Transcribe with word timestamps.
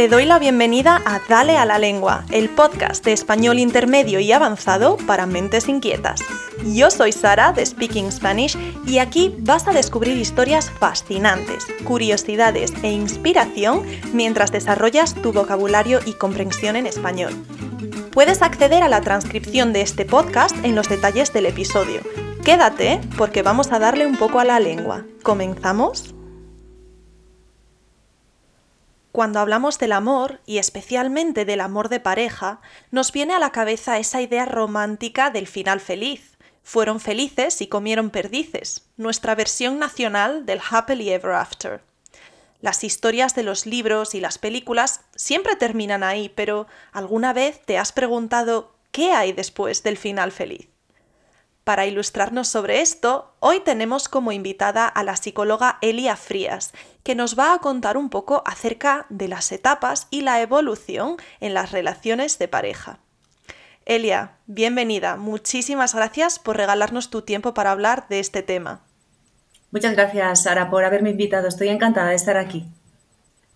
Te 0.00 0.08
doy 0.08 0.24
la 0.24 0.38
bienvenida 0.38 1.02
a 1.04 1.20
Dale 1.28 1.58
a 1.58 1.66
la 1.66 1.78
Lengua, 1.78 2.24
el 2.30 2.48
podcast 2.48 3.04
de 3.04 3.12
español 3.12 3.58
intermedio 3.58 4.18
y 4.18 4.32
avanzado 4.32 4.96
para 4.96 5.26
mentes 5.26 5.68
inquietas. 5.68 6.22
Yo 6.64 6.90
soy 6.90 7.12
Sara 7.12 7.52
de 7.52 7.66
Speaking 7.66 8.10
Spanish 8.10 8.56
y 8.86 8.96
aquí 8.96 9.34
vas 9.40 9.68
a 9.68 9.72
descubrir 9.72 10.16
historias 10.16 10.70
fascinantes, 10.70 11.66
curiosidades 11.84 12.72
e 12.82 12.90
inspiración 12.90 13.84
mientras 14.14 14.50
desarrollas 14.50 15.14
tu 15.16 15.34
vocabulario 15.34 16.00
y 16.06 16.14
comprensión 16.14 16.76
en 16.76 16.86
español. 16.86 17.34
Puedes 18.10 18.40
acceder 18.40 18.82
a 18.82 18.88
la 18.88 19.02
transcripción 19.02 19.74
de 19.74 19.82
este 19.82 20.06
podcast 20.06 20.56
en 20.64 20.76
los 20.76 20.88
detalles 20.88 21.34
del 21.34 21.44
episodio. 21.44 22.00
Quédate 22.42 23.02
porque 23.18 23.42
vamos 23.42 23.70
a 23.70 23.78
darle 23.78 24.06
un 24.06 24.16
poco 24.16 24.40
a 24.40 24.46
la 24.46 24.60
lengua. 24.60 25.04
¿Comenzamos? 25.22 26.14
Cuando 29.12 29.40
hablamos 29.40 29.78
del 29.78 29.92
amor, 29.92 30.40
y 30.46 30.58
especialmente 30.58 31.44
del 31.44 31.60
amor 31.60 31.88
de 31.88 31.98
pareja, 31.98 32.60
nos 32.92 33.10
viene 33.10 33.34
a 33.34 33.40
la 33.40 33.50
cabeza 33.50 33.98
esa 33.98 34.20
idea 34.20 34.44
romántica 34.44 35.30
del 35.30 35.48
final 35.48 35.80
feliz. 35.80 36.38
Fueron 36.62 37.00
felices 37.00 37.60
y 37.60 37.66
comieron 37.66 38.10
perdices, 38.10 38.86
nuestra 38.96 39.34
versión 39.34 39.80
nacional 39.80 40.46
del 40.46 40.60
happily 40.70 41.10
ever 41.10 41.32
after. 41.32 41.82
Las 42.60 42.84
historias 42.84 43.34
de 43.34 43.42
los 43.42 43.66
libros 43.66 44.14
y 44.14 44.20
las 44.20 44.38
películas 44.38 45.00
siempre 45.16 45.56
terminan 45.56 46.04
ahí, 46.04 46.28
pero 46.28 46.68
¿alguna 46.92 47.32
vez 47.32 47.60
te 47.64 47.78
has 47.78 47.90
preguntado 47.90 48.76
qué 48.92 49.12
hay 49.12 49.32
después 49.32 49.82
del 49.82 49.96
final 49.96 50.30
feliz? 50.30 50.69
Para 51.64 51.86
ilustrarnos 51.86 52.48
sobre 52.48 52.80
esto, 52.80 53.34
hoy 53.38 53.60
tenemos 53.60 54.08
como 54.08 54.32
invitada 54.32 54.86
a 54.86 55.04
la 55.04 55.16
psicóloga 55.16 55.78
Elia 55.82 56.16
Frías, 56.16 56.72
que 57.02 57.14
nos 57.14 57.38
va 57.38 57.52
a 57.52 57.58
contar 57.58 57.96
un 57.96 58.08
poco 58.08 58.42
acerca 58.46 59.06
de 59.10 59.28
las 59.28 59.52
etapas 59.52 60.06
y 60.10 60.22
la 60.22 60.40
evolución 60.40 61.16
en 61.38 61.54
las 61.54 61.70
relaciones 61.70 62.38
de 62.38 62.48
pareja. 62.48 62.98
Elia, 63.84 64.36
bienvenida. 64.46 65.16
Muchísimas 65.16 65.94
gracias 65.94 66.38
por 66.38 66.56
regalarnos 66.56 67.10
tu 67.10 67.22
tiempo 67.22 67.54
para 67.54 67.72
hablar 67.72 68.06
de 68.08 68.20
este 68.20 68.42
tema. 68.42 68.80
Muchas 69.70 69.92
gracias, 69.92 70.44
Sara, 70.44 70.70
por 70.70 70.84
haberme 70.84 71.10
invitado. 71.10 71.46
Estoy 71.46 71.68
encantada 71.68 72.08
de 72.08 72.16
estar 72.16 72.36
aquí. 72.36 72.66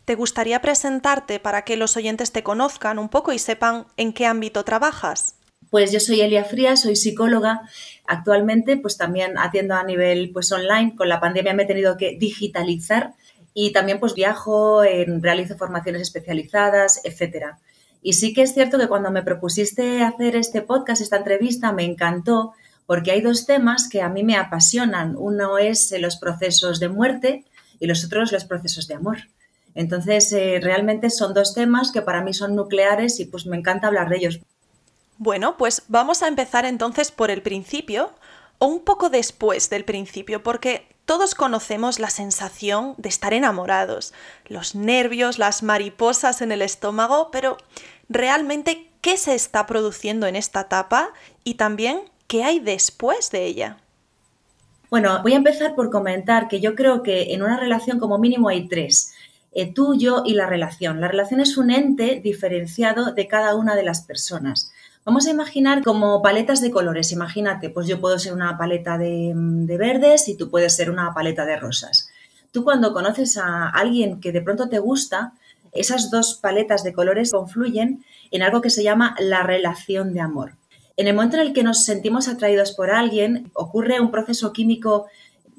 ¿Te 0.04 0.14
gustaría 0.14 0.60
presentarte 0.60 1.40
para 1.40 1.62
que 1.62 1.76
los 1.76 1.96
oyentes 1.96 2.30
te 2.30 2.42
conozcan 2.42 2.98
un 2.98 3.08
poco 3.08 3.32
y 3.32 3.38
sepan 3.38 3.86
en 3.96 4.12
qué 4.12 4.26
ámbito 4.26 4.64
trabajas? 4.64 5.36
Pues 5.74 5.90
yo 5.90 5.98
soy 5.98 6.20
Elia 6.20 6.44
Frías, 6.44 6.82
soy 6.82 6.94
psicóloga. 6.94 7.62
Actualmente 8.06 8.76
pues 8.76 8.96
también 8.96 9.36
atiendo 9.36 9.74
a 9.74 9.82
nivel 9.82 10.30
pues 10.32 10.52
online. 10.52 10.94
Con 10.94 11.08
la 11.08 11.18
pandemia 11.18 11.52
me 11.52 11.64
he 11.64 11.66
tenido 11.66 11.96
que 11.96 12.16
digitalizar 12.16 13.14
y 13.54 13.72
también 13.72 13.98
pues 13.98 14.14
viajo, 14.14 14.82
realizo 14.82 15.56
formaciones 15.56 16.02
especializadas, 16.02 17.00
etcétera. 17.02 17.58
Y 18.02 18.12
sí 18.12 18.32
que 18.32 18.42
es 18.42 18.54
cierto 18.54 18.78
que 18.78 18.86
cuando 18.86 19.10
me 19.10 19.24
propusiste 19.24 20.04
hacer 20.04 20.36
este 20.36 20.62
podcast, 20.62 21.02
esta 21.02 21.16
entrevista, 21.16 21.72
me 21.72 21.82
encantó 21.82 22.52
porque 22.86 23.10
hay 23.10 23.20
dos 23.20 23.44
temas 23.44 23.88
que 23.88 24.00
a 24.00 24.08
mí 24.08 24.22
me 24.22 24.36
apasionan. 24.36 25.16
Uno 25.18 25.58
es 25.58 25.92
los 25.98 26.18
procesos 26.18 26.78
de 26.78 26.88
muerte 26.88 27.46
y 27.80 27.88
los 27.88 28.04
otros 28.04 28.30
los 28.30 28.44
procesos 28.44 28.86
de 28.86 28.94
amor. 28.94 29.18
Entonces, 29.74 30.32
eh, 30.32 30.60
realmente 30.62 31.10
son 31.10 31.34
dos 31.34 31.52
temas 31.52 31.90
que 31.90 32.00
para 32.00 32.22
mí 32.22 32.32
son 32.32 32.54
nucleares 32.54 33.18
y 33.18 33.24
pues 33.24 33.44
me 33.46 33.56
encanta 33.56 33.88
hablar 33.88 34.08
de 34.08 34.18
ellos. 34.18 34.40
Bueno, 35.18 35.56
pues 35.56 35.82
vamos 35.88 36.22
a 36.22 36.28
empezar 36.28 36.64
entonces 36.64 37.12
por 37.12 37.30
el 37.30 37.42
principio 37.42 38.10
o 38.58 38.66
un 38.66 38.80
poco 38.80 39.10
después 39.10 39.70
del 39.70 39.84
principio, 39.84 40.42
porque 40.42 40.88
todos 41.04 41.34
conocemos 41.34 41.98
la 41.98 42.10
sensación 42.10 42.94
de 42.96 43.08
estar 43.08 43.34
enamorados, 43.34 44.14
los 44.46 44.74
nervios, 44.74 45.38
las 45.38 45.62
mariposas 45.62 46.40
en 46.40 46.50
el 46.50 46.62
estómago, 46.62 47.30
pero 47.30 47.58
realmente, 48.08 48.90
¿qué 49.00 49.16
se 49.16 49.34
está 49.34 49.66
produciendo 49.66 50.26
en 50.26 50.36
esta 50.36 50.62
etapa 50.62 51.12
y 51.44 51.54
también 51.54 52.00
qué 52.26 52.42
hay 52.42 52.58
después 52.58 53.30
de 53.30 53.44
ella? 53.44 53.78
Bueno, 54.90 55.20
voy 55.22 55.34
a 55.34 55.36
empezar 55.36 55.74
por 55.74 55.90
comentar 55.90 56.48
que 56.48 56.60
yo 56.60 56.74
creo 56.74 57.02
que 57.02 57.34
en 57.34 57.42
una 57.42 57.58
relación 57.58 57.98
como 57.98 58.18
mínimo 58.18 58.48
hay 58.48 58.68
tres. 58.68 59.12
Eh, 59.52 59.72
tú, 59.72 59.96
yo 59.96 60.22
y 60.24 60.34
la 60.34 60.46
relación. 60.46 61.00
La 61.00 61.08
relación 61.08 61.40
es 61.40 61.56
un 61.56 61.70
ente 61.70 62.20
diferenciado 62.22 63.12
de 63.12 63.28
cada 63.28 63.54
una 63.54 63.76
de 63.76 63.82
las 63.82 64.02
personas. 64.02 64.72
Vamos 65.04 65.26
a 65.26 65.30
imaginar 65.30 65.82
como 65.82 66.22
paletas 66.22 66.62
de 66.62 66.70
colores. 66.70 67.12
Imagínate, 67.12 67.68
pues 67.68 67.86
yo 67.86 68.00
puedo 68.00 68.18
ser 68.18 68.32
una 68.32 68.56
paleta 68.56 68.96
de, 68.96 69.34
verdes 69.78 70.28
y 70.28 70.36
tú 70.36 70.50
puedes 70.50 70.74
ser 70.74 70.90
una 70.90 71.12
paleta 71.12 71.44
de 71.44 71.56
rosas. 71.56 72.08
Tú 72.52 72.64
cuando 72.64 72.94
conoces 72.94 73.36
a 73.36 73.68
alguien 73.68 74.18
que 74.20 74.32
de 74.32 74.40
pronto 74.40 74.70
te 74.70 74.78
gusta, 74.78 75.34
esas 75.72 76.10
dos 76.10 76.34
paletas 76.34 76.84
de 76.84 76.94
colores 76.94 77.32
confluyen 77.32 78.02
en 78.30 78.42
algo 78.42 78.62
que 78.62 78.70
se 78.70 78.82
llama 78.82 79.14
la 79.18 79.42
relación 79.42 80.14
de 80.14 80.20
amor. 80.20 80.56
En 80.96 81.06
el 81.06 81.14
momento 81.14 81.36
en 81.36 81.48
el 81.48 81.52
que 81.52 81.64
nos 81.64 81.84
sentimos 81.84 82.26
atraídos 82.26 82.72
por 82.72 82.90
alguien, 82.90 83.50
ocurre 83.52 84.00
un 84.00 84.10
proceso 84.10 84.54
químico 84.54 85.06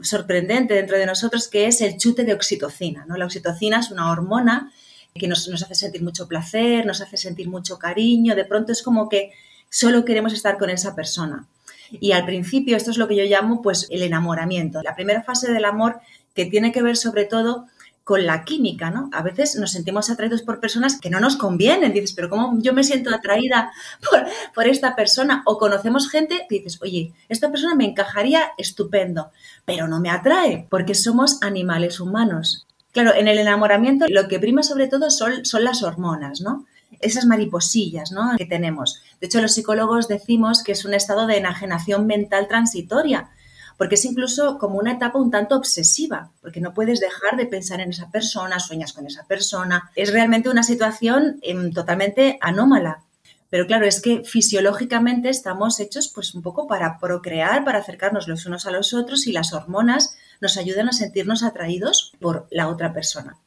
sorprendente 0.02 0.74
dentro 0.74 0.98
de 0.98 1.06
nosotros 1.06 1.50
que 1.50 1.68
es 1.68 1.82
el 1.82 1.98
chute 1.98 2.24
de 2.24 2.34
oxitocina. 2.34 3.06
¿no? 3.06 3.16
La 3.16 3.26
oxitocina 3.26 3.80
es 3.80 3.92
una 3.92 4.10
hormona 4.10 4.72
que 5.18 5.30
nos, 5.30 5.48
hace 5.48 5.76
sentir 5.76 6.04
mucho 6.04 6.28
placer, 6.28 6.86
nos 6.86 7.00
hace 7.00 7.16
sentir 7.16 7.48
mucho 7.48 7.80
cariño, 7.80 8.36
de 8.36 8.44
pronto 8.44 8.74
es 8.74 8.84
como 8.84 9.08
que 9.08 9.32
solo 9.70 10.04
queremos 10.04 10.34
estar 10.34 10.58
con 10.58 10.70
esa 10.70 10.94
persona. 10.94 11.48
Y 11.90 12.12
al 12.12 12.26
principio 12.26 12.76
esto 12.76 12.92
es 12.92 12.98
lo 12.98 13.08
que 13.08 13.16
yo 13.16 13.24
llamo 13.24 13.62
pues 13.62 13.88
el 13.92 14.02
enamoramiento, 14.02 14.82
la 14.84 14.94
primera 14.94 15.24
fase 15.24 15.54
del 15.54 15.64
amor 15.64 16.02
que 16.34 16.46
tiene 16.46 16.74
que 16.74 16.82
ver 16.82 16.98
sobre 16.98 17.24
todo 17.24 17.68
con 18.04 18.26
la 18.26 18.44
química, 18.44 18.92
¿no? 18.92 19.10
A 19.14 19.24
veces 19.24 19.56
nos 19.56 19.72
sentimos 19.72 20.10
atraídos 20.10 20.42
por 20.42 20.60
personas 20.60 21.00
que 21.00 21.10
no 21.10 21.20
nos 21.22 21.38
convienen. 21.38 21.94
Dices, 21.94 22.14
pero 22.14 22.30
¿cómo 22.30 22.60
yo 22.62 22.74
me 22.74 22.84
siento 22.84 23.16
atraída 23.16 23.72
por, 24.54 24.68
esta 24.68 24.96
persona? 24.96 25.44
O 25.46 25.58
conocemos 25.58 26.10
gente 26.10 26.46
que 26.50 26.58
dices, 26.58 26.80
oye, 26.82 27.14
esta 27.30 27.50
persona 27.50 27.74
me 27.74 27.86
encajaría 27.86 28.52
estupendo, 28.58 29.32
pero 29.64 29.88
no 29.88 30.02
me 30.02 30.10
atrae 30.10 30.68
porque 30.70 30.94
somos 30.94 31.42
animales 31.42 32.00
humanos. 32.00 32.68
Claro, 32.96 33.14
en 33.14 33.28
el 33.28 33.40
enamoramiento 33.40 34.06
lo 34.08 34.30
que 34.30 34.40
prima 34.40 34.64
sobre 34.64 34.88
todo 34.88 35.12
son, 35.12 35.44
son 35.44 35.66
las 35.66 35.84
hormonas, 35.84 36.40
¿no? 36.40 36.66
Esas 37.02 37.26
mariposillas 37.26 38.14
¿no? 38.14 38.38
que 38.38 38.46
tenemos. 38.46 39.02
De 39.20 39.28
hecho, 39.28 39.42
los 39.42 39.54
psicólogos 39.54 40.08
decimos 40.08 40.64
que 40.64 40.72
es 40.72 40.86
un 40.86 40.94
estado 40.94 41.28
de 41.28 41.36
enajenación 41.36 42.08
mental 42.08 42.48
transitoria, 42.48 43.32
porque 43.78 43.96
es 43.96 44.06
incluso 44.06 44.58
como 44.60 44.80
una 44.80 44.94
etapa 44.94 45.20
un 45.20 45.30
tanto 45.30 45.58
obsesiva, 45.58 46.32
porque 46.40 46.62
no 46.62 46.74
puedes 46.74 47.02
dejar 47.02 47.36
de 47.36 47.48
pensar 47.48 47.82
en 47.82 47.90
esa 47.90 48.10
persona, 48.12 48.62
sueñas 48.62 48.94
con 48.94 49.06
esa 49.06 49.26
persona. 49.26 49.92
Es 49.94 50.14
realmente 50.14 50.48
una 50.48 50.64
situación 50.64 51.40
em, 51.42 51.74
totalmente 51.74 52.38
anómala. 52.40 53.04
Pero 53.50 53.68
claro, 53.68 53.86
es 53.86 54.00
que 54.00 54.24
fisiológicamente 54.24 55.28
estamos 55.28 55.82
hechos 55.82 56.10
pues 56.16 56.34
un 56.34 56.42
poco 56.42 56.66
para 56.66 56.98
procrear, 56.98 57.66
para 57.66 57.80
acercarnos 57.80 58.30
los 58.30 58.46
unos 58.46 58.66
a 58.66 58.72
los 58.72 58.94
otros 58.94 59.28
y 59.28 59.34
las 59.34 59.52
hormonas 59.52 60.16
nos 60.42 60.58
ayudan 60.58 60.90
a 60.90 60.94
sentirnos 60.94 61.44
atraídos 61.44 62.14
por 62.20 62.48
la 62.52 62.68
otra 62.68 62.94
persona. 62.94 63.38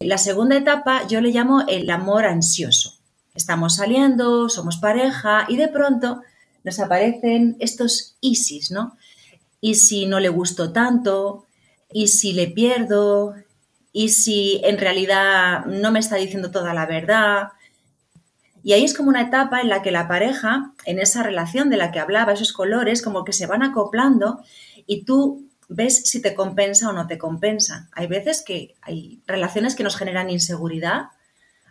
La 0.00 0.18
segunda 0.18 0.56
etapa 0.56 1.06
yo 1.08 1.20
le 1.20 1.30
llamo 1.30 1.64
el 1.68 1.88
amor 1.90 2.26
ansioso. 2.26 2.94
Estamos 3.34 3.76
saliendo, 3.76 4.48
somos 4.48 4.76
pareja 4.76 5.46
y 5.48 5.56
de 5.56 5.68
pronto 5.68 6.22
nos 6.62 6.78
aparecen 6.80 7.56
estos 7.58 8.16
ISIS, 8.20 8.70
¿no? 8.70 8.96
¿Y 9.60 9.76
si 9.76 10.06
no 10.06 10.20
le 10.20 10.28
gusto 10.28 10.72
tanto? 10.72 11.46
¿Y 11.92 12.08
si 12.08 12.32
le 12.32 12.48
pierdo? 12.48 13.34
¿Y 13.92 14.10
si 14.10 14.60
en 14.64 14.78
realidad 14.78 15.64
no 15.66 15.90
me 15.90 16.00
está 16.00 16.16
diciendo 16.16 16.50
toda 16.50 16.74
la 16.74 16.86
verdad? 16.86 17.48
Y 18.62 18.72
ahí 18.72 18.84
es 18.84 18.94
como 18.94 19.10
una 19.10 19.22
etapa 19.22 19.60
en 19.60 19.68
la 19.68 19.82
que 19.82 19.90
la 19.90 20.08
pareja, 20.08 20.72
en 20.86 20.98
esa 20.98 21.22
relación 21.22 21.70
de 21.70 21.76
la 21.76 21.92
que 21.92 22.00
hablaba, 22.00 22.32
esos 22.32 22.52
colores, 22.52 23.02
como 23.02 23.24
que 23.24 23.32
se 23.32 23.46
van 23.46 23.62
acoplando 23.62 24.42
y 24.86 25.04
tú 25.04 25.44
ves 25.68 26.02
si 26.04 26.20
te 26.20 26.34
compensa 26.34 26.88
o 26.88 26.92
no 26.92 27.06
te 27.06 27.18
compensa. 27.18 27.88
Hay 27.92 28.06
veces 28.06 28.42
que 28.42 28.74
hay 28.82 29.20
relaciones 29.26 29.74
que 29.74 29.84
nos 29.84 29.96
generan 29.96 30.30
inseguridad, 30.30 31.08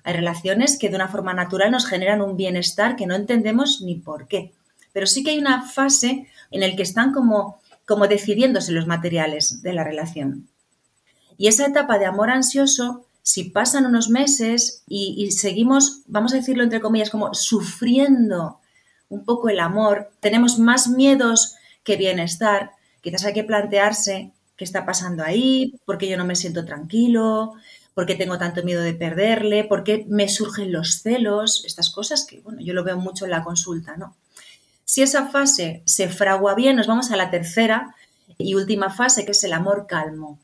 hay 0.03 0.13
relaciones 0.13 0.77
que 0.77 0.89
de 0.89 0.95
una 0.95 1.07
forma 1.07 1.33
natural 1.33 1.71
nos 1.71 1.85
generan 1.85 2.21
un 2.21 2.35
bienestar 2.35 2.95
que 2.95 3.07
no 3.07 3.15
entendemos 3.15 3.81
ni 3.81 3.95
por 3.95 4.27
qué. 4.27 4.53
Pero 4.91 5.07
sí 5.07 5.23
que 5.23 5.31
hay 5.31 5.39
una 5.39 5.63
fase 5.63 6.27
en 6.51 6.61
la 6.61 6.75
que 6.75 6.83
están 6.83 7.13
como, 7.13 7.61
como 7.85 8.07
decidiéndose 8.07 8.71
los 8.71 8.85
materiales 8.85 9.61
de 9.61 9.73
la 9.73 9.83
relación. 9.83 10.49
Y 11.37 11.47
esa 11.47 11.65
etapa 11.65 11.97
de 11.97 12.05
amor 12.05 12.29
ansioso, 12.29 13.05
si 13.21 13.45
pasan 13.45 13.85
unos 13.85 14.09
meses 14.09 14.83
y, 14.87 15.15
y 15.17 15.31
seguimos, 15.31 16.01
vamos 16.07 16.33
a 16.33 16.37
decirlo 16.37 16.63
entre 16.63 16.81
comillas, 16.81 17.09
como 17.09 17.33
sufriendo 17.33 18.59
un 19.09 19.25
poco 19.25 19.49
el 19.49 19.59
amor, 19.59 20.11
tenemos 20.19 20.59
más 20.59 20.87
miedos 20.87 21.55
que 21.83 21.95
bienestar, 21.95 22.71
Quizás 23.03 23.25
hay 23.25 23.33
que 23.33 23.43
plantearse 23.43 24.31
qué 24.55 24.63
está 24.63 24.85
pasando 24.85 25.23
ahí, 25.23 25.75
por 25.85 25.97
qué 25.97 26.07
yo 26.07 26.15
no 26.15 26.23
me 26.23 26.37
siento 26.37 26.63
tranquilo, 26.63 27.53
por 27.93 28.05
qué 28.05 28.15
tengo 28.15 28.37
tanto 28.37 28.63
miedo 28.63 28.81
de 28.81 28.93
perderle, 28.93 29.65
por 29.65 29.83
qué 29.83 30.05
me 30.07 30.29
surgen 30.29 30.71
los 30.71 31.01
celos, 31.01 31.63
estas 31.65 31.89
cosas 31.89 32.25
que, 32.25 32.39
bueno, 32.39 32.61
yo 32.61 32.73
lo 32.73 32.85
veo 32.85 32.97
mucho 32.97 33.25
en 33.25 33.31
la 33.31 33.43
consulta, 33.43 33.97
¿no? 33.97 34.15
Si 34.85 35.01
esa 35.01 35.27
fase 35.27 35.83
se 35.85 36.07
fragua 36.07 36.55
bien, 36.55 36.77
nos 36.77 36.87
vamos 36.87 37.11
a 37.11 37.17
la 37.17 37.29
tercera 37.29 37.93
y 38.37 38.55
última 38.55 38.89
fase, 38.89 39.25
que 39.25 39.31
es 39.31 39.43
el 39.43 39.53
amor 39.53 39.85
calmo. 39.85 40.39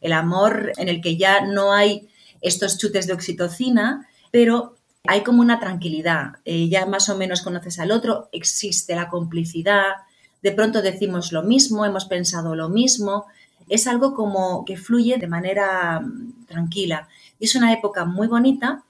El 0.00 0.12
amor 0.12 0.72
en 0.76 0.88
el 0.88 1.00
que 1.00 1.16
ya 1.16 1.46
no 1.46 1.72
hay 1.72 2.08
estos 2.40 2.78
chutes 2.78 3.08
de 3.08 3.12
oxitocina, 3.12 4.06
pero 4.30 4.76
hay 5.04 5.22
como 5.22 5.40
una 5.40 5.58
tranquilidad. 5.58 6.34
Eh, 6.44 6.68
ya 6.68 6.86
más 6.86 7.08
o 7.08 7.16
menos 7.16 7.42
conoces 7.42 7.80
al 7.80 7.90
otro, 7.90 8.28
existe 8.30 8.94
la 8.94 9.08
complicidad, 9.08 9.94
de 10.42 10.52
pronto 10.52 10.82
decimos 10.82 11.32
lo 11.32 11.42
mismo, 11.42 11.84
hemos 11.84 12.04
pensado 12.04 12.54
lo 12.54 12.68
mismo. 12.68 13.26
Es 13.68 13.86
algo 13.86 14.14
como 14.14 14.64
que 14.64 14.76
fluye 14.76 15.18
de 15.18 15.26
manera 15.26 16.00
mm, 16.00 16.46
tranquila. 16.46 17.08
Es 17.40 17.54
una 17.54 17.72
época 17.72 18.04
muy 18.04 18.26
bonita, 18.26 18.82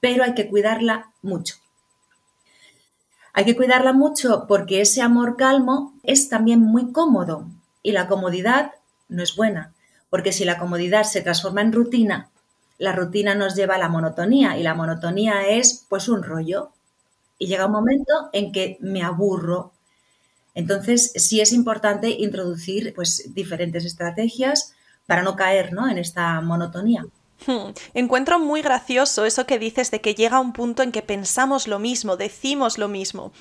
pero 0.00 0.24
hay 0.24 0.34
que 0.34 0.48
cuidarla 0.48 1.10
mucho. 1.22 1.56
Hay 3.32 3.44
que 3.44 3.56
cuidarla 3.56 3.92
mucho 3.92 4.46
porque 4.48 4.80
ese 4.80 5.02
amor 5.02 5.36
calmo 5.36 5.94
es 6.02 6.28
también 6.28 6.60
muy 6.60 6.92
cómodo 6.92 7.46
y 7.82 7.92
la 7.92 8.08
comodidad 8.08 8.72
no 9.08 9.22
es 9.22 9.36
buena, 9.36 9.72
porque 10.08 10.32
si 10.32 10.44
la 10.44 10.58
comodidad 10.58 11.04
se 11.04 11.20
transforma 11.20 11.60
en 11.60 11.72
rutina, 11.72 12.30
la 12.78 12.92
rutina 12.92 13.34
nos 13.34 13.54
lleva 13.54 13.74
a 13.74 13.78
la 13.78 13.88
monotonía 13.88 14.56
y 14.56 14.62
la 14.62 14.74
monotonía 14.74 15.46
es 15.46 15.84
pues 15.88 16.08
un 16.08 16.22
rollo. 16.22 16.70
Y 17.38 17.46
llega 17.46 17.66
un 17.66 17.72
momento 17.72 18.30
en 18.32 18.52
que 18.52 18.78
me 18.80 19.02
aburro. 19.02 19.72
Entonces 20.54 21.12
sí 21.16 21.40
es 21.40 21.52
importante 21.52 22.10
introducir 22.10 22.92
pues 22.94 23.34
diferentes 23.34 23.84
estrategias 23.84 24.74
para 25.06 25.22
no 25.22 25.36
caer 25.36 25.72
¿no? 25.72 25.88
en 25.88 25.98
esta 25.98 26.40
monotonía. 26.40 27.06
Hmm. 27.46 27.72
Encuentro 27.94 28.38
muy 28.38 28.60
gracioso 28.60 29.24
eso 29.24 29.46
que 29.46 29.58
dices 29.58 29.90
de 29.90 30.00
que 30.00 30.14
llega 30.14 30.40
un 30.40 30.52
punto 30.52 30.82
en 30.82 30.92
que 30.92 31.02
pensamos 31.02 31.68
lo 31.68 31.78
mismo, 31.78 32.16
decimos 32.16 32.78
lo 32.78 32.88
mismo. 32.88 33.32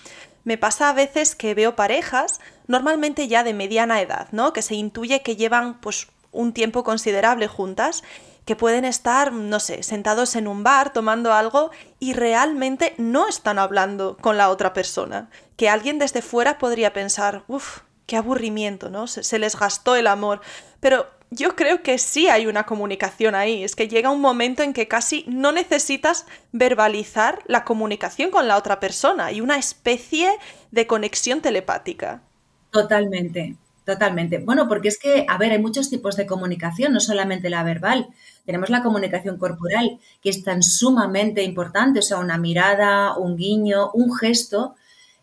Me 0.45 0.57
pasa 0.57 0.89
a 0.89 0.93
veces 0.93 1.35
que 1.35 1.53
veo 1.53 1.75
parejas, 1.75 2.39
normalmente 2.67 3.27
ya 3.27 3.43
de 3.43 3.53
mediana 3.53 4.01
edad, 4.01 4.29
¿no? 4.31 4.53
Que 4.53 4.61
se 4.61 4.75
intuye 4.75 5.21
que 5.21 5.35
llevan 5.35 5.79
pues 5.81 6.07
un 6.31 6.53
tiempo 6.53 6.83
considerable 6.83 7.47
juntas, 7.47 8.03
que 8.45 8.55
pueden 8.55 8.85
estar, 8.85 9.31
no 9.31 9.59
sé, 9.59 9.83
sentados 9.83 10.35
en 10.35 10.47
un 10.47 10.63
bar 10.63 10.91
tomando 10.91 11.33
algo 11.33 11.71
y 11.99 12.13
realmente 12.13 12.95
no 12.97 13.27
están 13.27 13.59
hablando 13.59 14.17
con 14.17 14.37
la 14.37 14.49
otra 14.49 14.73
persona. 14.73 15.29
Que 15.59 15.67
alguien 15.67 15.99
desde 15.99 16.21
fuera 16.21 16.57
podría 16.57 16.93
pensar, 16.93 17.43
uff, 17.49 17.79
qué 18.05 18.15
aburrimiento, 18.15 18.89
¿no? 18.89 19.07
Se, 19.07 19.23
se 19.23 19.39
les 19.39 19.59
gastó 19.59 19.97
el 19.97 20.07
amor. 20.07 20.39
Pero 20.79 21.07
yo 21.31 21.55
creo 21.57 21.83
que 21.83 21.97
sí 21.97 22.29
hay 22.29 22.47
una 22.47 22.65
comunicación 22.65 23.35
ahí. 23.35 23.63
Es 23.63 23.75
que 23.75 23.89
llega 23.89 24.09
un 24.09 24.21
momento 24.21 24.63
en 24.63 24.71
que 24.71 24.87
casi 24.87 25.25
no 25.27 25.51
necesitas 25.51 26.25
verbalizar 26.53 27.43
la 27.45 27.65
comunicación 27.65 28.31
con 28.31 28.47
la 28.47 28.55
otra 28.55 28.79
persona. 28.79 29.25
Hay 29.25 29.41
una 29.41 29.57
especie 29.57 30.31
de 30.71 30.87
conexión 30.87 31.41
telepática. 31.41 32.23
Totalmente, 32.71 33.57
totalmente. 33.83 34.37
Bueno, 34.39 34.67
porque 34.67 34.87
es 34.87 34.97
que, 34.97 35.25
a 35.27 35.37
ver, 35.37 35.51
hay 35.51 35.59
muchos 35.59 35.89
tipos 35.89 36.15
de 36.15 36.25
comunicación, 36.25 36.93
no 36.93 36.99
solamente 36.99 37.49
la 37.49 37.63
verbal. 37.63 38.07
Tenemos 38.45 38.69
la 38.69 38.81
comunicación 38.81 39.37
corporal, 39.37 39.99
que 40.21 40.29
es 40.29 40.43
tan 40.43 40.63
sumamente 40.63 41.43
importante, 41.43 41.99
o 41.99 42.03
sea, 42.03 42.17
una 42.17 42.37
mirada, 42.37 43.17
un 43.17 43.35
guiño, 43.35 43.91
un 43.91 44.15
gesto. 44.15 44.75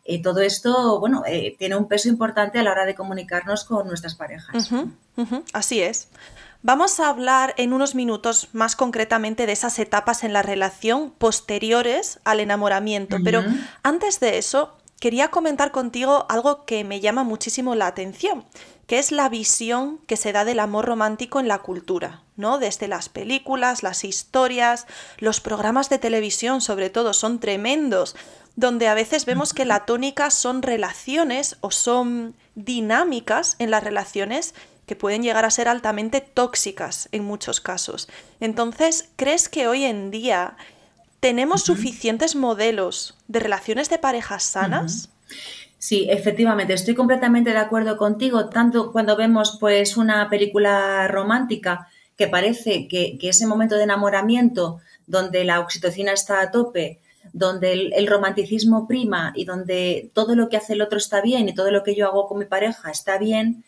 Eh, 0.09 0.23
todo 0.23 0.41
esto, 0.41 1.01
bueno, 1.01 1.25
eh, 1.27 1.57
tiene 1.59 1.77
un 1.77 1.89
peso 1.89 2.09
importante 2.09 2.59
a 2.61 2.63
la 2.63 2.71
hora 2.71 2.87
de 2.87 2.95
comunicarnos 2.95 3.65
con 3.65 3.89
nuestras 3.89 4.15
parejas. 4.15 4.71
Así 5.53 5.83
es. 5.83 6.09
Vamos 6.63 7.01
a 7.01 7.09
hablar 7.09 7.55
en 7.59 7.73
unos 7.73 7.95
minutos 7.95 8.49
más 8.53 8.77
concretamente 8.77 9.47
de 9.47 9.53
esas 9.53 9.79
etapas 9.79 10.25
en 10.25 10.33
la 10.33 10.43
relación 10.43 11.11
posteriores 11.11 12.21
al 12.25 12.41
enamoramiento, 12.41 13.19
pero 13.23 13.45
antes 13.83 14.21
de 14.21 14.39
eso 14.39 14.77
quería 15.01 15.29
comentar 15.29 15.71
contigo 15.71 16.27
algo 16.29 16.65
que 16.65 16.85
me 16.85 17.01
llama 17.01 17.25
muchísimo 17.25 17.75
la 17.75 17.87
atención, 17.87 18.45
que 18.87 18.99
es 18.99 19.13
la 19.13 19.29
visión 19.29 19.99
que 20.07 20.17
se 20.17 20.33
da 20.33 20.45
del 20.45 20.61
amor 20.61 20.87
romántico 20.87 21.41
en 21.41 21.49
la 21.49 21.59
cultura, 21.59 22.23
¿no? 22.37 22.59
Desde 22.59 22.89
las 22.89 23.09
películas, 23.09 23.83
las 23.83 24.05
historias, 24.05 24.87
los 25.19 25.41
programas 25.41 25.89
de 25.91 25.99
televisión 25.99 26.61
sobre 26.61 26.91
todo 26.91 27.13
son 27.13 27.39
tremendos, 27.39 28.17
donde 28.57 28.89
a 28.89 28.95
veces 28.95 29.27
vemos 29.27 29.53
que 29.53 29.65
la 29.65 29.85
tónica 29.85 30.31
son 30.31 30.63
relaciones 30.63 31.57
o 31.61 31.71
son 31.71 32.35
dinámicas 32.55 33.57
en 33.59 33.71
las 33.71 33.85
relaciones 33.85 34.55
que 34.87 34.97
pueden 34.97 35.23
llegar 35.23 35.45
a 35.45 35.51
ser 35.51 35.69
altamente 35.69 36.21
tóxicas 36.21 37.09
en 37.13 37.25
muchos 37.25 37.61
casos. 37.61 38.09
Entonces, 38.41 39.11
¿crees 39.17 39.49
que 39.49 39.69
hoy 39.69 39.85
en 39.85 40.11
día 40.11 40.57
tenemos 41.21 41.63
suficientes 41.63 42.35
modelos 42.35 43.17
de 43.29 43.41
relaciones 43.41 43.91
de 43.91 43.99
parejas 43.99 44.45
sanas? 44.45 45.11
Sí, 45.79 46.07
efectivamente, 46.09 46.73
estoy 46.73 46.95
completamente 46.95 47.51
de 47.51 47.59
acuerdo 47.59 47.97
contigo, 47.97 48.49
tanto 48.49 48.93
cuando 48.93 49.17
vemos 49.17 49.59
pues 49.61 49.97
una 49.97 50.31
película 50.31 51.07
romántica 51.09 51.89
que 52.17 52.29
parece 52.29 52.89
que, 52.89 53.19
ese 53.21 53.47
momento 53.47 53.77
de 53.77 53.85
enamoramiento 53.85 54.81
donde 55.07 55.45
la 55.45 55.61
oxitocina 55.61 56.13
está 56.13 56.41
a 56.41 56.51
tope, 56.51 57.01
donde 57.33 57.73
el, 57.73 58.07
romanticismo 58.07 58.87
prima 58.87 59.33
y 59.35 59.45
donde 59.45 60.11
todo 60.15 60.35
lo 60.35 60.49
que 60.49 60.57
hace 60.57 60.75
el 60.75 60.83
otro 60.83 60.99
está 60.99 61.21
bien 61.21 61.49
y 61.49 61.55
todo 61.55 61.71
lo 61.71 61.83
que 61.83 61.95
yo 61.95 62.07
hago 62.07 62.29
con 62.29 62.39
mi 62.39 62.45
pareja 62.45 62.91
está 62.91 63.19
bien, 63.19 63.65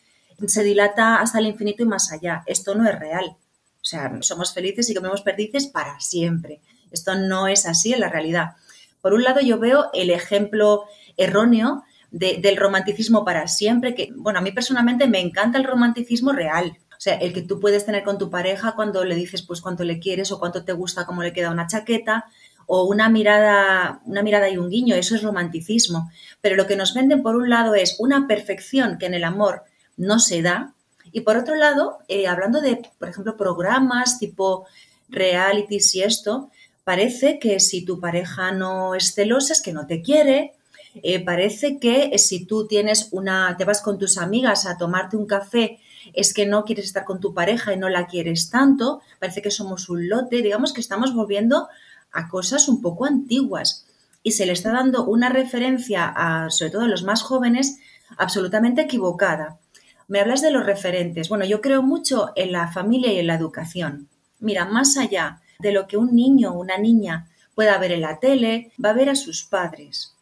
se 0.47 0.63
dilata 0.63 1.19
hasta 1.19 1.39
el 1.39 1.47
infinito 1.47 1.83
y 1.83 1.85
más 1.85 2.11
allá. 2.11 2.43
Esto 2.45 2.75
no 2.75 2.87
es 2.87 2.97
real. 2.97 3.35
O 3.81 3.85
sea, 3.85 4.11
somos 4.21 4.53
felices 4.53 4.89
y 4.89 4.93
comemos 4.93 5.21
perdices 5.21 5.67
para 5.67 5.99
siempre. 5.99 6.61
Esto 6.91 7.15
no 7.15 7.47
es 7.47 7.65
así 7.65 7.93
en 7.93 8.01
la 8.01 8.09
realidad. 8.09 8.55
Por 9.01 9.13
un 9.13 9.23
lado, 9.23 9.39
yo 9.39 9.59
veo 9.59 9.89
el 9.93 10.09
ejemplo 10.09 10.85
erróneo 11.17 11.83
del 12.11 12.57
romanticismo 12.57 13.23
para 13.23 13.47
siempre, 13.47 13.93
que, 13.93 14.09
bueno, 14.15 14.39
a 14.39 14.41
mí 14.41 14.51
personalmente 14.51 15.07
me 15.07 15.19
encanta 15.19 15.57
el 15.57 15.63
romanticismo 15.63 16.31
real. 16.31 16.77
O 16.91 17.01
sea, 17.01 17.15
el 17.15 17.31
que 17.31 17.43
tú 17.43 17.59
puedes 17.59 17.85
tener 17.85 18.03
con 18.03 18.17
tu 18.17 18.29
pareja 18.29 18.73
cuando 18.75 19.05
le 19.05 19.15
dices 19.15 19.41
pues 19.41 19.61
cuánto 19.61 19.85
le 19.85 19.99
quieres 19.99 20.33
o 20.33 20.39
cuánto 20.39 20.65
te 20.65 20.73
gusta, 20.73 21.05
cómo 21.05 21.23
le 21.23 21.31
queda 21.31 21.51
una 21.51 21.67
chaqueta 21.67 22.25
o 22.71 22.83
una 22.83 23.09
mirada, 23.09 23.99
una 24.05 24.21
mirada 24.21 24.47
y 24.47 24.57
un 24.57 24.69
guiño, 24.69 24.95
eso 24.95 25.15
es 25.15 25.23
romanticismo. 25.23 26.11
Pero 26.39 26.55
lo 26.55 26.67
que 26.67 26.75
nos 26.75 26.93
venden 26.93 27.23
por 27.23 27.35
un 27.35 27.49
lado 27.49 27.73
es 27.73 27.95
una 27.97 28.27
perfección 28.27 28.99
que 28.99 29.07
en 29.07 29.15
el 29.15 29.23
amor 29.23 29.63
no 29.97 30.19
se 30.19 30.43
da. 30.43 30.75
Y 31.11 31.21
por 31.21 31.35
otro 31.35 31.55
lado, 31.55 31.97
eh, 32.07 32.27
hablando 32.27 32.61
de, 32.61 32.79
por 32.99 33.09
ejemplo, 33.09 33.35
programas 33.37 34.19
tipo 34.19 34.67
realities 35.09 35.95
y 35.95 36.03
esto, 36.03 36.51
parece 36.83 37.39
que 37.39 37.59
si 37.59 37.83
tu 37.83 37.99
pareja 37.99 38.51
no 38.51 38.93
es 38.93 39.15
celosa 39.15 39.53
es 39.53 39.63
que 39.63 39.73
no 39.73 39.87
te 39.87 40.03
quiere. 40.03 40.53
Eh, 41.01 41.25
parece 41.25 41.79
que 41.79 42.15
si 42.19 42.45
tú 42.45 42.67
tienes 42.67 43.07
una, 43.09 43.55
te 43.57 43.65
vas 43.65 43.81
con 43.81 43.97
tus 43.97 44.19
amigas 44.19 44.67
a 44.67 44.77
tomarte 44.77 45.17
un 45.17 45.25
café, 45.25 45.79
es 46.13 46.35
que 46.35 46.45
no 46.45 46.65
quieres 46.65 46.85
estar 46.85 47.03
con 47.03 47.19
tu 47.19 47.33
pareja 47.33 47.73
y 47.73 47.77
no 47.77 47.89
la 47.89 48.05
quieres 48.05 48.51
tanto. 48.51 49.01
Parece 49.17 49.41
que 49.41 49.49
somos 49.49 49.89
un 49.89 50.07
lote. 50.07 50.43
Digamos 50.43 50.71
que 50.71 50.81
estamos 50.81 51.15
volviendo 51.15 51.67
a 52.11 52.27
cosas 52.27 52.67
un 52.67 52.81
poco 52.81 53.05
antiguas. 53.05 53.85
Y 54.23 54.31
se 54.31 54.45
le 54.45 54.53
está 54.53 54.71
dando 54.71 55.05
una 55.05 55.29
referencia 55.29 56.05
a, 56.07 56.49
sobre 56.49 56.71
todo 56.71 56.81
a 56.83 56.87
los 56.87 57.03
más 57.03 57.21
jóvenes, 57.21 57.79
absolutamente 58.17 58.81
equivocada. 58.81 59.59
Me 60.07 60.19
hablas 60.19 60.41
de 60.41 60.51
los 60.51 60.65
referentes. 60.65 61.29
Bueno, 61.29 61.45
yo 61.45 61.61
creo 61.61 61.81
mucho 61.81 62.31
en 62.35 62.51
la 62.51 62.71
familia 62.71 63.13
y 63.13 63.19
en 63.19 63.27
la 63.27 63.35
educación. 63.35 64.09
Mira, 64.39 64.65
más 64.65 64.97
allá 64.97 65.41
de 65.59 65.71
lo 65.71 65.87
que 65.87 65.97
un 65.97 66.15
niño 66.15 66.51
o 66.51 66.59
una 66.59 66.77
niña 66.77 67.27
pueda 67.53 67.77
ver 67.77 67.91
en 67.91 68.01
la 68.01 68.19
tele, 68.19 68.71
va 68.83 68.91
a 68.91 68.93
ver 68.93 69.09
a 69.09 69.15
sus 69.15 69.43
padres, 69.43 70.15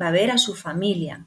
va 0.00 0.08
a 0.08 0.12
ver 0.12 0.30
a 0.30 0.38
su 0.38 0.54
familia, 0.54 1.26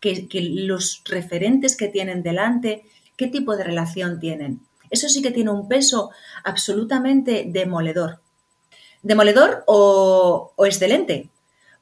que, 0.00 0.28
los 0.40 1.02
referentes 1.06 1.76
que 1.76 1.88
tienen 1.88 2.22
delante, 2.22 2.82
qué 3.16 3.26
tipo 3.26 3.56
de 3.56 3.64
relación 3.64 4.20
tienen. 4.20 4.60
Eso 4.90 5.08
sí 5.08 5.22
que 5.22 5.30
tiene 5.30 5.50
un 5.50 5.68
peso 5.68 6.10
absolutamente 6.44 7.46
demoledor. 7.48 8.20
Demoledor 9.02 9.64
o, 9.66 10.52
excelente, 10.66 11.28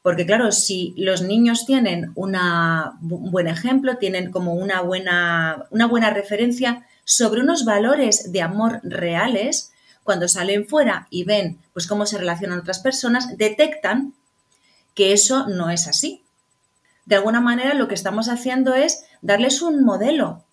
porque 0.02 0.26
claro, 0.26 0.52
si 0.52 0.94
los 0.96 1.22
niños 1.22 1.66
tienen 1.66 2.12
una, 2.14 2.98
un 3.02 3.30
buen 3.30 3.48
ejemplo, 3.48 3.96
tienen 3.96 4.30
como 4.30 4.54
una 4.54 4.80
buena, 4.82 5.66
una 5.70 5.86
buena 5.86 6.10
referencia 6.10 6.86
sobre 7.04 7.40
unos 7.40 7.64
valores 7.64 8.32
de 8.32 8.42
amor 8.42 8.80
reales, 8.82 9.72
cuando 10.06 10.28
salen 10.28 10.66
fuera 10.66 11.08
y 11.10 11.24
ven 11.24 11.58
pues 11.74 11.86
cómo 11.86 12.06
se 12.06 12.16
relacionan 12.16 12.60
otras 12.60 12.78
personas, 12.78 13.36
detectan 13.36 14.14
que 14.94 15.12
eso 15.12 15.46
no 15.48 15.68
es 15.68 15.88
así. 15.88 16.22
De 17.04 17.16
alguna 17.16 17.40
manera 17.40 17.74
lo 17.74 17.88
que 17.88 17.94
estamos 17.94 18.28
haciendo 18.28 18.74
es 18.74 19.04
darles 19.20 19.60
un 19.60 19.84
modelo, 19.84 20.44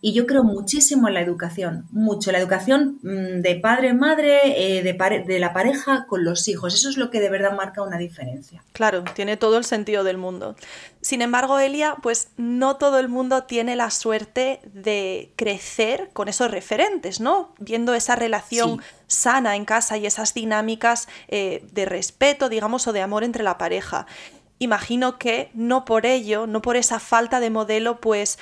y 0.00 0.12
yo 0.12 0.26
creo 0.26 0.44
muchísimo 0.44 1.08
en 1.08 1.14
la 1.14 1.20
educación, 1.20 1.86
mucho, 1.90 2.32
la 2.32 2.38
educación 2.38 2.98
mm, 3.02 3.40
de 3.40 3.60
padre-madre, 3.60 4.40
eh, 4.78 4.82
de, 4.82 5.24
de 5.26 5.38
la 5.38 5.52
pareja 5.52 6.06
con 6.08 6.24
los 6.24 6.48
hijos. 6.48 6.74
Eso 6.74 6.88
es 6.88 6.96
lo 6.96 7.10
que 7.10 7.20
de 7.20 7.28
verdad 7.28 7.56
marca 7.56 7.82
una 7.82 7.98
diferencia. 7.98 8.64
Claro, 8.72 9.04
tiene 9.14 9.36
todo 9.36 9.58
el 9.58 9.64
sentido 9.64 10.04
del 10.04 10.18
mundo. 10.18 10.56
Sin 11.00 11.20
embargo, 11.20 11.58
Elia, 11.58 11.96
pues 12.02 12.28
no 12.36 12.76
todo 12.76 12.98
el 12.98 13.08
mundo 13.08 13.44
tiene 13.44 13.76
la 13.76 13.90
suerte 13.90 14.60
de 14.72 15.32
crecer 15.36 16.10
con 16.12 16.28
esos 16.28 16.50
referentes, 16.50 17.20
¿no? 17.20 17.54
Viendo 17.58 17.94
esa 17.94 18.14
relación 18.14 18.80
sana 19.06 19.56
en 19.56 19.64
casa 19.64 19.96
y 19.96 20.06
esas 20.06 20.32
dinámicas 20.34 21.08
eh, 21.28 21.64
de 21.72 21.84
respeto, 21.84 22.48
digamos, 22.48 22.86
o 22.86 22.92
de 22.92 23.02
amor 23.02 23.24
entre 23.24 23.42
la 23.42 23.58
pareja. 23.58 24.06
Imagino 24.58 25.18
que 25.18 25.50
no 25.54 25.84
por 25.84 26.06
ello, 26.06 26.46
no 26.46 26.62
por 26.62 26.76
esa 26.76 27.00
falta 27.00 27.40
de 27.40 27.50
modelo, 27.50 28.00
pues 28.00 28.38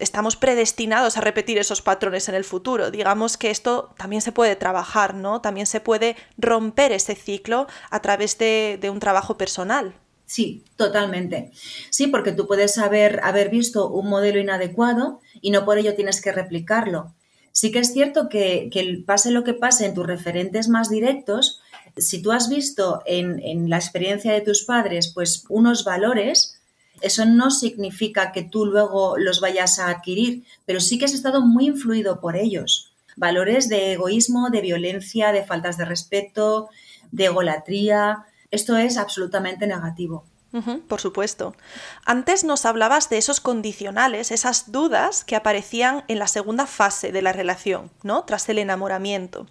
estamos 0.00 0.36
predestinados 0.36 1.16
a 1.16 1.20
repetir 1.20 1.58
esos 1.58 1.82
patrones 1.82 2.28
en 2.28 2.34
el 2.34 2.44
futuro. 2.44 2.90
Digamos 2.90 3.36
que 3.36 3.50
esto 3.50 3.94
también 3.96 4.22
se 4.22 4.32
puede 4.32 4.56
trabajar, 4.56 5.14
¿no? 5.14 5.40
También 5.40 5.66
se 5.66 5.80
puede 5.80 6.16
romper 6.36 6.92
ese 6.92 7.14
ciclo 7.14 7.66
a 7.90 8.02
través 8.02 8.38
de, 8.38 8.78
un 8.90 8.98
trabajo 8.98 9.38
personal. 9.38 9.94
Sí, 10.26 10.64
totalmente. 10.76 11.52
Sí, 11.90 12.06
porque 12.06 12.32
tú 12.32 12.46
puedes 12.46 12.78
haber, 12.78 13.20
haber 13.22 13.50
visto 13.50 13.88
un 13.88 14.08
modelo 14.08 14.38
inadecuado 14.38 15.20
y 15.40 15.50
no 15.50 15.64
por 15.64 15.78
ello 15.78 15.94
tienes 15.94 16.20
que 16.20 16.32
replicarlo. 16.32 17.14
Sí 17.52 17.72
que 17.72 17.80
es 17.80 17.92
cierto 17.92 18.28
que, 18.28 18.68
que 18.72 19.02
pase 19.04 19.30
lo 19.30 19.44
que 19.44 19.54
pase 19.54 19.86
en 19.86 19.94
tus 19.94 20.06
referentes 20.06 20.68
más 20.68 20.88
directos, 20.88 21.60
si 21.96 22.22
tú 22.22 22.32
has 22.32 22.48
visto 22.48 23.02
en, 23.06 23.40
en 23.40 23.68
la 23.68 23.76
experiencia 23.76 24.32
de 24.32 24.40
tus 24.40 24.64
padres 24.64 25.10
pues 25.12 25.44
unos 25.48 25.84
valores, 25.84 26.59
eso 27.00 27.24
no 27.26 27.50
significa 27.50 28.32
que 28.32 28.42
tú 28.42 28.66
luego 28.66 29.16
los 29.18 29.40
vayas 29.40 29.78
a 29.78 29.88
adquirir, 29.88 30.44
pero 30.66 30.80
sí 30.80 30.98
que 30.98 31.04
has 31.04 31.14
estado 31.14 31.40
muy 31.40 31.66
influido 31.66 32.20
por 32.20 32.36
ellos. 32.36 32.92
Valores 33.16 33.68
de 33.68 33.92
egoísmo, 33.92 34.50
de 34.50 34.60
violencia, 34.60 35.32
de 35.32 35.44
faltas 35.44 35.76
de 35.76 35.84
respeto, 35.84 36.68
de 37.10 37.26
egolatría, 37.26 38.24
esto 38.50 38.76
es 38.76 38.96
absolutamente 38.96 39.66
negativo. 39.66 40.24
por 40.88 41.00
supuesto. 41.00 41.54
Antes 42.04 42.42
nos 42.42 42.64
hablabas 42.64 43.08
de 43.08 43.18
esos 43.18 43.40
condicionales, 43.40 44.32
esas 44.32 44.72
dudas 44.72 45.24
que 45.24 45.36
aparecían 45.36 46.02
en 46.08 46.18
la 46.18 46.26
segunda 46.26 46.66
fase 46.66 47.12
de 47.12 47.22
la 47.22 47.32
relación, 47.32 47.90
¿no? 48.02 48.24
Tras 48.24 48.48
el 48.48 48.58
enamoramiento. 48.58 49.46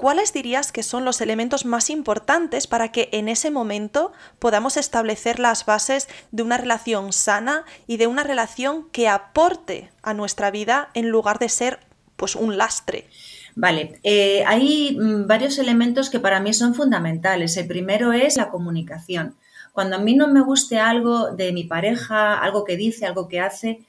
¿Cuáles 0.00 0.32
dirías 0.32 0.72
que 0.72 0.82
son 0.82 1.04
los 1.04 1.20
elementos 1.20 1.66
más 1.66 1.90
importantes 1.90 2.66
para 2.66 2.90
que 2.90 3.10
en 3.12 3.28
ese 3.28 3.50
momento 3.50 4.12
podamos 4.38 4.78
establecer 4.78 5.38
las 5.38 5.66
bases 5.66 6.08
de 6.32 6.42
una 6.42 6.56
relación 6.56 7.12
sana 7.12 7.66
y 7.86 7.98
de 7.98 8.06
una 8.06 8.22
relación 8.22 8.88
que 8.92 9.08
aporte 9.08 9.90
a 10.02 10.14
nuestra 10.14 10.50
vida 10.50 10.88
en 10.94 11.10
lugar 11.10 11.38
de 11.38 11.50
ser 11.50 11.80
pues 12.16 12.34
un 12.34 12.56
lastre? 12.56 13.08
Vale, 13.54 14.00
eh, 14.02 14.42
hay 14.46 14.96
mm, 14.98 15.26
varios 15.26 15.58
elementos 15.58 16.08
que 16.08 16.18
para 16.18 16.40
mí 16.40 16.54
son 16.54 16.74
fundamentales. 16.74 17.58
El 17.58 17.66
primero 17.66 18.14
es 18.14 18.38
la 18.38 18.48
comunicación. 18.48 19.34
Cuando 19.74 19.96
a 19.96 19.98
mí 19.98 20.14
no 20.14 20.28
me 20.28 20.40
guste 20.40 20.78
algo 20.78 21.32
de 21.32 21.52
mi 21.52 21.64
pareja, 21.64 22.38
algo 22.38 22.64
que 22.64 22.78
dice, 22.78 23.04
algo 23.04 23.28
que 23.28 23.40
hace, 23.40 23.80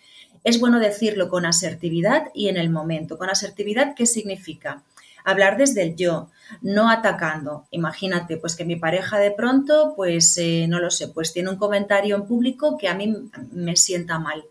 es 0.44 0.60
bueno 0.60 0.80
decirlo 0.80 1.30
con 1.30 1.46
asertividad 1.46 2.32
y 2.34 2.50
en 2.50 2.58
el 2.58 2.70
momento. 2.70 3.18
Con 3.18 3.30
asertividad, 3.30 3.96
¿qué 3.96 4.06
significa? 4.06 4.84
Hablar 5.24 5.58
desde 5.58 5.84
el 5.84 5.96
yo, 5.96 6.30
no 6.62 6.90
atacando. 6.90 7.66
Imagínate, 7.72 8.38
pues 8.38 8.56
que 8.56 8.66
mi 8.66 8.75
pareja 8.75 9.20
de 9.20 9.32
pronto, 9.32 9.94
pues 9.96 10.38
eh, 10.38 10.66
no 10.68 10.80
lo 10.80 10.92
sé, 10.92 11.08
pues 11.08 11.34
tiene 11.34 11.50
un 11.50 11.58
comentario 11.58 12.16
en 12.16 12.25
público 12.25 12.78
que 12.78 12.88
a 12.88 12.96
mí 12.96 13.16
me 13.51 13.75
sienta 13.75 14.20
mal. 14.20 14.44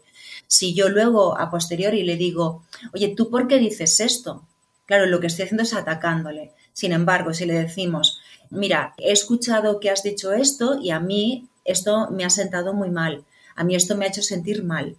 Si 0.46 0.74
yo 0.74 0.88
luego 0.88 1.38
a 1.38 1.50
posteriori 1.50 2.02
le 2.02 2.16
digo, 2.16 2.64
oye, 2.92 3.14
¿tú 3.16 3.30
por 3.30 3.46
qué 3.46 3.58
dices 3.58 4.00
esto? 4.00 4.46
Claro, 4.86 5.06
lo 5.06 5.20
que 5.20 5.28
estoy 5.28 5.44
haciendo 5.44 5.62
es 5.62 5.74
atacándole. 5.74 6.52
Sin 6.72 6.92
embargo, 6.92 7.32
si 7.32 7.46
le 7.46 7.54
decimos, 7.54 8.20
mira, 8.50 8.94
he 8.98 9.12
escuchado 9.12 9.78
que 9.78 9.90
has 9.90 10.02
dicho 10.02 10.32
esto 10.32 10.78
y 10.80 10.90
a 10.90 10.98
mí 10.98 11.48
esto 11.64 12.10
me 12.10 12.24
ha 12.24 12.30
sentado 12.30 12.74
muy 12.74 12.90
mal, 12.90 13.24
a 13.54 13.64
mí 13.64 13.74
esto 13.76 13.96
me 13.96 14.04
ha 14.04 14.08
hecho 14.08 14.22
sentir 14.22 14.64
mal. 14.64 14.96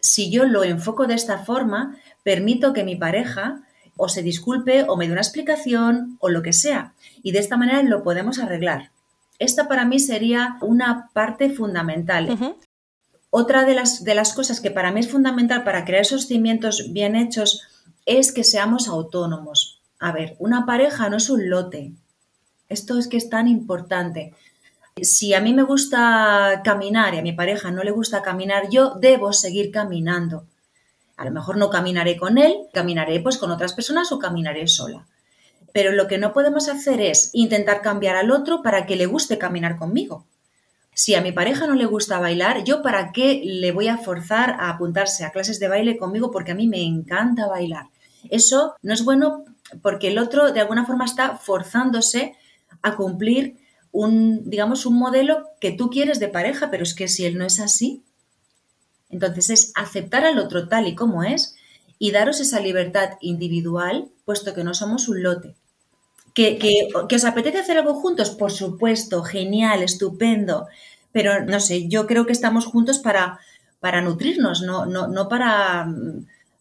Si 0.00 0.30
yo 0.30 0.44
lo 0.44 0.64
enfoco 0.64 1.06
de 1.06 1.14
esta 1.14 1.38
forma, 1.38 1.96
permito 2.22 2.72
que 2.72 2.84
mi 2.84 2.96
pareja 2.96 3.62
o 3.96 4.08
se 4.08 4.22
disculpe 4.22 4.84
o 4.88 4.96
me 4.96 5.06
dé 5.06 5.12
una 5.12 5.20
explicación 5.20 6.16
o 6.20 6.28
lo 6.28 6.42
que 6.42 6.52
sea. 6.52 6.94
Y 7.22 7.32
de 7.32 7.38
esta 7.38 7.56
manera 7.56 7.82
lo 7.82 8.02
podemos 8.02 8.38
arreglar. 8.38 8.90
Esta 9.38 9.68
para 9.68 9.84
mí 9.84 10.00
sería 10.00 10.56
una 10.60 11.10
parte 11.12 11.50
fundamental. 11.50 12.56
Otra 13.30 13.64
de 13.64 13.74
las, 13.74 14.04
de 14.04 14.14
las 14.14 14.32
cosas 14.32 14.60
que 14.60 14.70
para 14.70 14.92
mí 14.92 15.00
es 15.00 15.10
fundamental 15.10 15.64
para 15.64 15.84
crear 15.84 16.02
esos 16.02 16.26
cimientos 16.26 16.92
bien 16.92 17.16
hechos 17.16 17.62
es 18.06 18.32
que 18.32 18.44
seamos 18.44 18.88
autónomos. 18.88 19.82
A 19.98 20.12
ver, 20.12 20.36
una 20.38 20.64
pareja 20.64 21.08
no 21.08 21.16
es 21.16 21.28
un 21.28 21.50
lote. 21.50 21.92
Esto 22.68 22.98
es 22.98 23.08
que 23.08 23.16
es 23.16 23.28
tan 23.28 23.48
importante. 23.48 24.34
Si 25.00 25.34
a 25.34 25.40
mí 25.40 25.52
me 25.52 25.62
gusta 25.62 26.62
caminar 26.64 27.14
y 27.14 27.18
a 27.18 27.22
mi 27.22 27.32
pareja 27.32 27.70
no 27.70 27.84
le 27.84 27.90
gusta 27.90 28.22
caminar, 28.22 28.70
yo 28.70 28.94
debo 28.94 29.32
seguir 29.32 29.70
caminando. 29.70 30.46
A 31.16 31.24
lo 31.24 31.30
mejor 31.30 31.56
no 31.56 31.70
caminaré 31.70 32.16
con 32.16 32.38
él, 32.38 32.54
caminaré 32.72 33.20
pues 33.20 33.38
con 33.38 33.50
otras 33.50 33.72
personas 33.72 34.12
o 34.12 34.18
caminaré 34.18 34.68
sola. 34.68 35.06
Pero 35.72 35.92
lo 35.92 36.08
que 36.08 36.18
no 36.18 36.32
podemos 36.32 36.68
hacer 36.68 37.00
es 37.00 37.30
intentar 37.32 37.82
cambiar 37.82 38.16
al 38.16 38.30
otro 38.30 38.62
para 38.62 38.86
que 38.86 38.96
le 38.96 39.06
guste 39.06 39.38
caminar 39.38 39.76
conmigo. 39.76 40.26
Si 40.94 41.14
a 41.14 41.20
mi 41.20 41.32
pareja 41.32 41.66
no 41.66 41.74
le 41.74 41.84
gusta 41.84 42.18
bailar, 42.18 42.64
¿yo 42.64 42.80
para 42.80 43.12
qué 43.12 43.42
le 43.44 43.72
voy 43.72 43.88
a 43.88 43.98
forzar 43.98 44.56
a 44.58 44.70
apuntarse 44.70 45.24
a 45.24 45.30
clases 45.30 45.60
de 45.60 45.68
baile 45.68 45.98
conmigo? 45.98 46.30
Porque 46.30 46.52
a 46.52 46.54
mí 46.54 46.66
me 46.68 46.82
encanta 46.82 47.46
bailar. 47.46 47.88
Eso 48.30 48.74
no 48.82 48.94
es 48.94 49.04
bueno 49.04 49.44
porque 49.82 50.08
el 50.08 50.18
otro 50.18 50.52
de 50.52 50.60
alguna 50.60 50.86
forma 50.86 51.04
está 51.04 51.36
forzándose 51.36 52.34
a 52.80 52.96
cumplir 52.96 53.58
un, 53.92 54.48
digamos, 54.48 54.86
un 54.86 54.98
modelo 54.98 55.48
que 55.60 55.72
tú 55.72 55.90
quieres 55.90 56.18
de 56.20 56.28
pareja, 56.28 56.70
pero 56.70 56.82
es 56.82 56.94
que 56.94 57.08
si 57.08 57.24
él 57.24 57.36
no 57.36 57.44
es 57.44 57.60
así, 57.60 58.02
entonces 59.10 59.50
es 59.50 59.72
aceptar 59.74 60.24
al 60.24 60.38
otro 60.38 60.68
tal 60.68 60.86
y 60.86 60.94
como 60.94 61.22
es 61.22 61.56
y 61.98 62.10
daros 62.10 62.40
esa 62.40 62.60
libertad 62.60 63.10
individual, 63.20 64.08
puesto 64.24 64.54
que 64.54 64.64
no 64.64 64.74
somos 64.74 65.08
un 65.08 65.22
lote. 65.22 65.54
¿Que, 66.34 66.58
que, 66.58 66.88
que 67.08 67.16
os 67.16 67.24
apetece 67.24 67.58
hacer 67.58 67.78
algo 67.78 67.94
juntos? 67.94 68.30
Por 68.30 68.52
supuesto, 68.52 69.22
genial, 69.22 69.82
estupendo, 69.82 70.66
pero 71.12 71.44
no 71.46 71.60
sé, 71.60 71.88
yo 71.88 72.06
creo 72.06 72.26
que 72.26 72.32
estamos 72.32 72.66
juntos 72.66 72.98
para, 72.98 73.40
para 73.80 74.02
nutrirnos, 74.02 74.60
no, 74.60 74.84
no, 74.84 75.08
no 75.08 75.30
para 75.30 75.88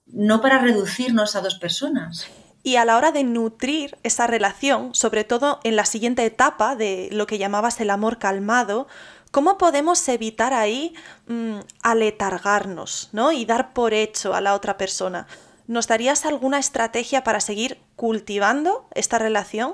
no 0.08 0.42
para 0.42 0.60
reducirnos 0.60 1.36
a 1.36 1.42
dos 1.42 1.56
personas. 1.56 2.28
Y 2.64 2.78
a 2.78 2.86
la 2.86 2.98
hora 2.98 3.12
de 3.12 3.24
nutrir 3.24 3.98
esa 4.04 4.28
relación, 4.28 4.96
sobre 4.96 5.24
todo 5.24 5.60
en 5.64 5.76
la 5.76 5.86
siguiente 5.86 6.26
etapa 6.26 6.76
de 6.76 7.10
lo 7.12 7.28
que 7.28 7.38
llamabas 7.38 7.80
el 7.80 7.90
amor 7.90 8.18
calmado, 8.18 8.88
¿cómo 9.36 9.58
podemos 9.58 10.08
evitar 10.08 10.54
ahí 10.54 10.94
mm, 11.28 11.60
aletargarnos 11.84 13.10
¿no? 13.12 13.34
y 13.34 13.44
dar 13.44 13.74
por 13.74 13.94
hecho 13.94 14.34
a 14.34 14.40
la 14.40 14.56
otra 14.56 14.78
persona? 14.78 15.28
¿Nos 15.68 15.90
darías 15.90 16.26
alguna 16.26 16.58
estrategia 16.58 17.26
para 17.26 17.42
seguir 17.42 17.78
cultivando 17.98 18.88
esta 18.96 19.20
relación? 19.20 19.74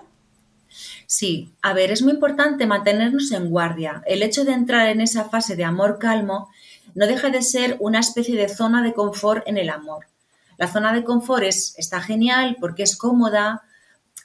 Sí, 1.05 1.53
a 1.61 1.73
ver, 1.73 1.91
es 1.91 2.01
muy 2.01 2.13
importante 2.13 2.65
mantenernos 2.65 3.31
en 3.33 3.51
guardia. 3.51 4.01
El 4.07 4.23
hecho 4.23 4.45
de 4.45 4.53
entrar 4.53 4.87
en 4.87 4.99
esa 4.99 5.25
fase 5.25 5.55
de 5.55 5.63
amor 5.63 5.99
calmo 5.99 6.49
no 6.95 7.05
deja 7.05 7.29
de 7.29 7.43
ser 7.43 7.77
una 7.79 7.99
especie 7.99 8.35
de 8.35 8.49
zona 8.49 8.81
de 8.81 8.95
confort 8.95 9.47
en 9.47 9.59
el 9.59 9.69
amor. 9.69 10.07
La 10.57 10.69
zona 10.69 10.91
de 10.91 11.03
confort 11.03 11.43
está 11.43 12.01
genial 12.01 12.57
porque 12.59 12.81
es 12.81 12.97
cómoda, 12.97 13.61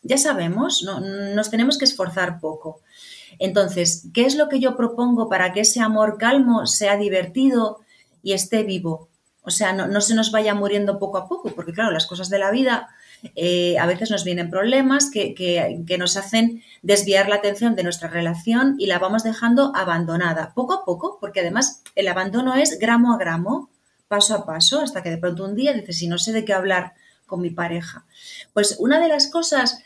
ya 0.02 0.16
sabemos, 0.16 0.82
no, 0.82 1.00
nos 1.00 1.50
tenemos 1.50 1.76
que 1.76 1.84
esforzar 1.84 2.40
poco. 2.40 2.80
Entonces, 3.38 4.08
¿qué 4.14 4.24
es 4.24 4.36
lo 4.36 4.48
que 4.48 4.60
yo 4.60 4.76
propongo 4.76 5.28
para 5.28 5.52
que 5.52 5.60
ese 5.60 5.80
amor 5.80 6.18
calmo 6.18 6.66
sea 6.66 6.96
divertido 6.96 7.80
y 8.22 8.32
esté 8.32 8.62
vivo? 8.62 9.08
O 9.42 9.50
sea, 9.50 9.72
no, 9.72 10.00
se 10.00 10.14
nos 10.14 10.32
vaya 10.32 10.54
muriendo 10.54 10.98
poco 10.98 11.18
a 11.18 11.28
poco, 11.28 11.50
porque 11.54 11.72
claro, 11.72 11.92
las 11.92 12.06
cosas 12.06 12.28
de 12.30 12.38
la 12.38 12.50
vida 12.50 12.88
eh, 13.36 13.78
a 13.78 13.86
veces 13.86 14.10
nos 14.10 14.24
vienen 14.24 14.50
problemas 14.50 15.08
que, 15.10 15.34
que, 15.34 15.98
nos 15.98 16.16
hacen 16.16 16.64
desviar 16.82 17.28
la 17.28 17.36
atención 17.36 17.76
de 17.76 17.84
nuestra 17.84 18.08
relación 18.08 18.74
y 18.78 18.86
la 18.86 18.98
vamos 18.98 19.22
dejando 19.22 19.72
abandonada, 19.76 20.52
poco 20.52 20.74
a 20.74 20.84
poco, 20.84 21.18
porque 21.20 21.40
además 21.40 21.82
el 21.94 22.08
abandono 22.08 22.54
es 22.54 22.78
gramo 22.80 23.14
a 23.14 23.18
gramo 23.18 23.70
paso 24.08 24.34
a 24.34 24.46
paso, 24.46 24.80
hasta 24.80 25.02
que 25.02 25.10
de 25.10 25.18
pronto 25.18 25.44
un 25.44 25.54
día 25.54 25.72
dices, 25.72 25.98
si 25.98 26.08
no 26.08 26.18
sé 26.18 26.32
de 26.32 26.44
qué 26.44 26.52
hablar 26.52 26.94
con 27.26 27.40
mi 27.40 27.50
pareja. 27.50 28.04
Pues 28.52 28.76
una 28.78 29.00
de 29.00 29.08
las 29.08 29.28
cosas 29.28 29.82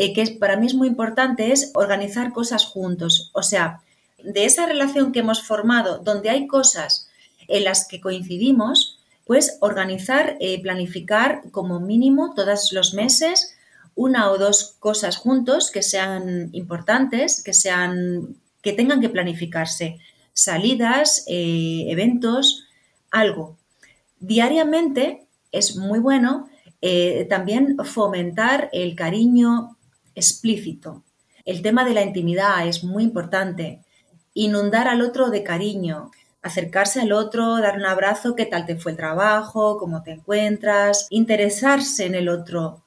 eh, 0.00 0.12
que 0.12 0.36
para 0.38 0.56
mí 0.56 0.66
es 0.66 0.74
muy 0.74 0.88
importante 0.88 1.52
es 1.52 1.70
organizar 1.74 2.32
cosas 2.32 2.64
juntos. 2.64 3.30
O 3.34 3.42
sea, 3.42 3.82
de 4.22 4.44
esa 4.44 4.66
relación 4.66 5.12
que 5.12 5.20
hemos 5.20 5.42
formado, 5.42 5.98
donde 5.98 6.30
hay 6.30 6.46
cosas 6.46 7.08
en 7.48 7.64
las 7.64 7.86
que 7.86 8.00
coincidimos, 8.00 8.98
pues 9.26 9.58
organizar, 9.60 10.36
eh, 10.40 10.60
planificar 10.62 11.42
como 11.50 11.80
mínimo 11.80 12.34
todos 12.34 12.72
los 12.72 12.94
meses 12.94 13.54
una 13.94 14.30
o 14.30 14.38
dos 14.38 14.76
cosas 14.78 15.16
juntos 15.16 15.70
que 15.70 15.82
sean 15.82 16.48
importantes, 16.52 17.42
que 17.42 17.52
sean 17.52 18.36
que 18.62 18.72
tengan 18.72 19.00
que 19.00 19.08
planificarse, 19.08 19.98
salidas, 20.32 21.24
eh, 21.26 21.86
eventos, 21.88 22.64
algo 23.10 23.58
Diariamente 24.20 25.26
es 25.50 25.76
muy 25.76 25.98
bueno 25.98 26.48
eh, 26.82 27.26
también 27.28 27.76
fomentar 27.84 28.68
el 28.72 28.94
cariño 28.94 29.76
explícito. 30.14 31.04
El 31.44 31.62
tema 31.62 31.84
de 31.84 31.94
la 31.94 32.02
intimidad 32.02 32.66
es 32.66 32.84
muy 32.84 33.02
importante. 33.02 33.82
Inundar 34.34 34.88
al 34.88 35.02
otro 35.02 35.30
de 35.30 35.42
cariño, 35.42 36.10
acercarse 36.42 37.00
al 37.00 37.12
otro, 37.12 37.58
dar 37.58 37.76
un 37.76 37.84
abrazo, 37.84 38.34
qué 38.34 38.46
tal 38.46 38.66
te 38.66 38.76
fue 38.76 38.92
el 38.92 38.96
trabajo, 38.96 39.76
cómo 39.78 40.02
te 40.02 40.12
encuentras, 40.12 41.06
interesarse 41.10 42.06
en 42.06 42.14
el 42.14 42.28
otro. 42.28 42.82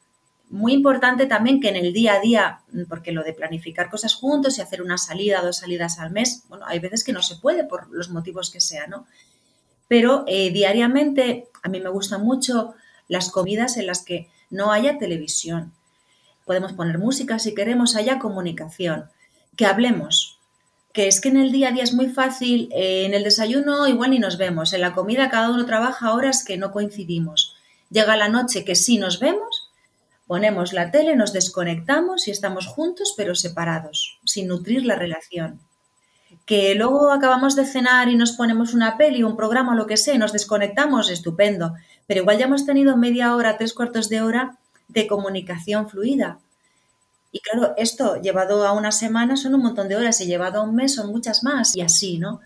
Muy 0.49 0.73
importante 0.73 1.25
también 1.25 1.59
que 1.59 1.69
en 1.69 1.75
el 1.75 1.93
día 1.93 2.13
a 2.13 2.19
día, 2.19 2.61
porque 2.87 3.11
lo 3.11 3.23
de 3.23 3.33
planificar 3.33 3.89
cosas 3.89 4.13
juntos 4.13 4.57
y 4.57 4.61
hacer 4.61 4.81
una 4.81 4.97
salida, 4.97 5.41
dos 5.41 5.57
salidas 5.57 5.99
al 5.99 6.11
mes, 6.11 6.43
bueno, 6.47 6.65
hay 6.67 6.79
veces 6.79 7.03
que 7.03 7.13
no 7.13 7.21
se 7.23 7.37
puede 7.37 7.63
por 7.63 7.89
los 7.91 8.09
motivos 8.09 8.51
que 8.51 8.61
sean, 8.61 8.91
¿no? 8.91 9.07
Pero 9.87 10.23
eh, 10.27 10.51
diariamente 10.51 11.47
a 11.61 11.69
mí 11.69 11.79
me 11.79 11.89
gustan 11.89 12.23
mucho 12.23 12.75
las 13.07 13.29
comidas 13.29 13.77
en 13.77 13.87
las 13.87 14.03
que 14.03 14.29
no 14.49 14.71
haya 14.71 14.97
televisión. 14.97 15.73
Podemos 16.45 16.73
poner 16.73 16.97
música 16.97 17.39
si 17.39 17.53
queremos, 17.55 17.95
haya 17.95 18.19
comunicación, 18.19 19.05
que 19.55 19.65
hablemos. 19.65 20.39
Que 20.93 21.07
es 21.07 21.21
que 21.21 21.29
en 21.29 21.37
el 21.37 21.51
día 21.51 21.69
a 21.69 21.71
día 21.71 21.83
es 21.83 21.93
muy 21.93 22.07
fácil, 22.07 22.69
eh, 22.71 23.05
en 23.05 23.13
el 23.13 23.23
desayuno 23.23 23.87
igual 23.87 24.11
ni 24.11 24.19
nos 24.19 24.37
vemos, 24.37 24.73
en 24.73 24.81
la 24.81 24.93
comida 24.93 25.29
cada 25.29 25.49
uno 25.49 25.65
trabaja 25.65 26.13
horas 26.13 26.43
que 26.43 26.57
no 26.57 26.71
coincidimos. 26.71 27.55
Llega 27.89 28.15
la 28.15 28.29
noche 28.29 28.63
que 28.63 28.75
sí 28.75 28.97
nos 28.97 29.19
vemos, 29.19 29.71
ponemos 30.27 30.73
la 30.73 30.91
tele, 30.91 31.15
nos 31.15 31.33
desconectamos 31.33 32.27
y 32.27 32.31
estamos 32.31 32.67
juntos 32.67 33.13
pero 33.17 33.33
separados, 33.33 34.19
sin 34.25 34.47
nutrir 34.47 34.85
la 34.85 34.95
relación 34.95 35.59
que 36.45 36.75
luego 36.75 37.11
acabamos 37.11 37.55
de 37.55 37.65
cenar 37.65 38.09
y 38.09 38.15
nos 38.15 38.33
ponemos 38.33 38.73
una 38.73 38.97
peli, 38.97 39.23
un 39.23 39.37
programa, 39.37 39.75
lo 39.75 39.87
que 39.87 39.97
sea, 39.97 40.15
y 40.15 40.17
nos 40.17 40.33
desconectamos, 40.33 41.09
estupendo. 41.09 41.73
Pero 42.05 42.21
igual 42.21 42.37
ya 42.37 42.45
hemos 42.45 42.65
tenido 42.65 42.97
media 42.97 43.35
hora, 43.35 43.57
tres 43.57 43.73
cuartos 43.73 44.09
de 44.09 44.21
hora 44.21 44.57
de 44.87 45.07
comunicación 45.07 45.89
fluida. 45.89 46.39
Y 47.31 47.39
claro, 47.39 47.73
esto 47.77 48.21
llevado 48.21 48.65
a 48.67 48.73
una 48.73 48.91
semana 48.91 49.35
son 49.35 49.55
un 49.55 49.63
montón 49.63 49.89
de 49.89 49.95
horas 49.95 50.21
y 50.21 50.27
llevado 50.27 50.59
a 50.59 50.63
un 50.63 50.75
mes 50.75 50.95
son 50.95 51.07
muchas 51.11 51.43
más 51.43 51.75
y 51.75 51.81
así, 51.81 52.19
¿no? 52.19 52.41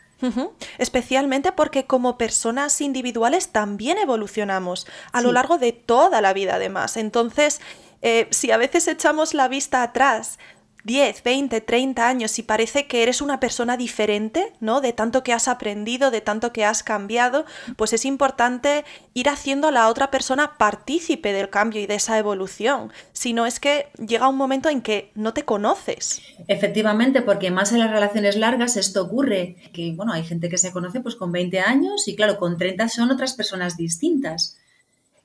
Especialmente 0.77 1.51
porque 1.51 1.85
como 1.85 2.17
personas 2.17 2.81
individuales 2.81 3.49
también 3.49 3.97
evolucionamos 3.97 4.87
a 5.11 5.21
lo 5.21 5.31
largo 5.31 5.57
de 5.57 5.73
toda 5.73 6.21
la 6.21 6.33
vida 6.33 6.55
además. 6.55 6.97
Entonces, 6.97 7.61
eh, 8.01 8.27
si 8.31 8.51
a 8.51 8.57
veces 8.57 8.87
echamos 8.87 9.33
la 9.33 9.47
vista 9.47 9.83
atrás 9.83 10.39
10, 10.87 11.21
20, 11.21 11.59
30 11.59 12.07
años 12.07 12.39
y 12.39 12.43
parece 12.43 12.87
que 12.87 13.03
eres 13.03 13.21
una 13.21 13.41
persona 13.41 13.75
diferente, 13.75 14.53
¿no? 14.61 14.79
De 14.79 14.93
tanto 14.93 15.21
que 15.21 15.33
has 15.33 15.49
aprendido, 15.49 16.11
de 16.11 16.21
tanto 16.21 16.53
que 16.53 16.63
has 16.63 16.81
cambiado, 16.81 17.45
pues 17.75 17.91
es 17.91 18.05
importante 18.05 18.85
ir 19.13 19.27
haciendo 19.27 19.67
a 19.67 19.71
la 19.71 19.89
otra 19.89 20.09
persona 20.11 20.57
partícipe 20.57 21.33
del 21.33 21.49
cambio 21.49 21.81
y 21.81 21.87
de 21.87 21.95
esa 21.95 22.17
evolución. 22.17 22.93
Si 23.11 23.33
no 23.33 23.45
es 23.45 23.59
que 23.59 23.87
llega 23.99 24.29
un 24.29 24.37
momento 24.37 24.69
en 24.69 24.81
que 24.81 25.11
no 25.13 25.33
te 25.33 25.43
conoces. 25.43 26.21
Efectivamente, 26.47 27.21
porque 27.21 27.51
más 27.51 27.73
en 27.73 27.79
las 27.79 27.91
relaciones 27.91 28.37
largas 28.37 28.77
esto 28.77 29.03
ocurre, 29.03 29.57
que 29.73 29.91
bueno, 29.93 30.13
hay 30.13 30.23
gente 30.23 30.47
que 30.47 30.57
se 30.57 30.71
conoce 30.71 31.01
pues 31.01 31.15
con 31.15 31.33
20 31.33 31.59
años 31.59 32.07
y 32.07 32.15
claro, 32.15 32.37
con 32.37 32.57
30 32.57 32.87
son 32.87 33.11
otras 33.11 33.33
personas 33.33 33.75
distintas. 33.75 34.57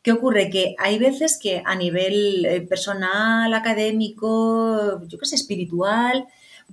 ¿Qué 0.02 0.10
ocurre? 0.10 0.50
Que 0.50 0.74
hay 0.78 0.98
veces 0.98 1.38
que 1.40 1.62
a 1.64 1.76
nivel 1.76 2.44
eh, 2.44 2.60
personal, 2.62 3.54
académico, 3.54 5.00
yo 5.06 5.18
qué 5.18 5.26
sé, 5.26 5.36
espiritual, 5.36 6.26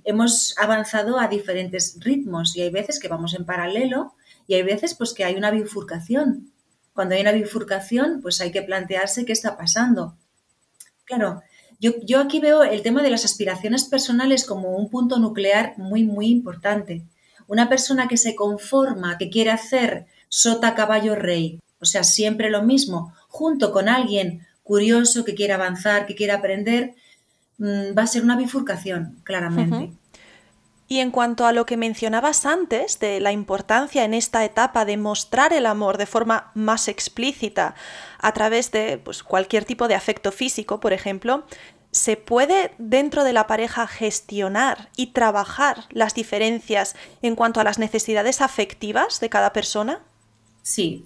hemos 0.04 0.56
avanzado 0.58 1.18
a 1.18 1.28
diferentes 1.28 1.96
ritmos 2.00 2.56
y 2.56 2.62
hay 2.62 2.70
veces 2.70 2.98
que 2.98 3.08
vamos 3.08 3.34
en 3.34 3.44
paralelo 3.44 4.14
y 4.48 4.54
hay 4.54 4.62
veces 4.64 4.94
pues 4.94 5.14
que 5.14 5.24
hay 5.24 5.36
una 5.36 5.52
bifurcación. 5.52 6.50
Cuando 6.92 7.14
hay 7.14 7.20
una 7.20 7.30
bifurcación, 7.30 8.20
pues 8.20 8.40
hay 8.40 8.50
que 8.50 8.62
plantearse 8.62 9.24
qué 9.24 9.32
está 9.32 9.56
pasando. 9.56 10.16
Claro, 11.04 11.40
yo, 11.78 11.92
yo 12.02 12.18
aquí 12.20 12.40
veo 12.40 12.64
el 12.64 12.82
tema 12.82 13.00
de 13.00 13.10
las 13.10 13.24
aspiraciones 13.24 13.84
personales 13.84 14.44
como 14.44 14.76
un 14.76 14.90
punto 14.90 15.20
nuclear 15.20 15.74
muy, 15.76 16.02
muy 16.02 16.26
importante. 16.26 17.04
Una 17.46 17.68
persona 17.68 18.08
que 18.08 18.16
se 18.16 18.34
conforma, 18.34 19.18
que 19.18 19.30
quiere 19.30 19.50
hacer 19.50 20.06
sota, 20.28 20.74
caballo, 20.74 21.14
rey, 21.14 21.60
o 21.80 21.86
sea, 21.86 22.04
siempre 22.04 22.50
lo 22.50 22.62
mismo, 22.62 23.14
junto 23.30 23.72
con 23.72 23.88
alguien 23.88 24.46
curioso 24.62 25.24
que 25.24 25.34
quiera 25.34 25.54
avanzar, 25.54 26.06
que 26.06 26.14
quiera 26.14 26.34
aprender, 26.36 26.94
mm, 27.58 27.96
va 27.96 28.02
a 28.02 28.06
ser 28.06 28.22
una 28.22 28.36
bifurcación, 28.36 29.20
claramente. 29.24 29.96
Y 30.86 30.98
en 30.98 31.12
cuanto 31.12 31.46
a 31.46 31.52
lo 31.52 31.66
que 31.66 31.76
mencionabas 31.76 32.44
antes 32.44 32.98
de 32.98 33.20
la 33.20 33.30
importancia 33.30 34.04
en 34.04 34.12
esta 34.12 34.44
etapa 34.44 34.84
de 34.84 34.96
mostrar 34.96 35.52
el 35.52 35.66
amor 35.66 35.98
de 35.98 36.06
forma 36.06 36.50
más 36.54 36.88
explícita 36.88 37.76
a 38.18 38.32
través 38.32 38.72
de 38.72 38.98
pues, 38.98 39.22
cualquier 39.22 39.64
tipo 39.64 39.86
de 39.86 39.94
afecto 39.94 40.32
físico, 40.32 40.80
por 40.80 40.92
ejemplo, 40.92 41.44
¿se 41.92 42.16
puede 42.16 42.72
dentro 42.78 43.22
de 43.22 43.32
la 43.32 43.46
pareja 43.46 43.86
gestionar 43.86 44.88
y 44.96 45.08
trabajar 45.08 45.84
las 45.90 46.14
diferencias 46.14 46.96
en 47.22 47.36
cuanto 47.36 47.60
a 47.60 47.64
las 47.64 47.78
necesidades 47.78 48.40
afectivas 48.40 49.20
de 49.20 49.28
cada 49.28 49.52
persona? 49.52 50.02
Sí. 50.62 51.04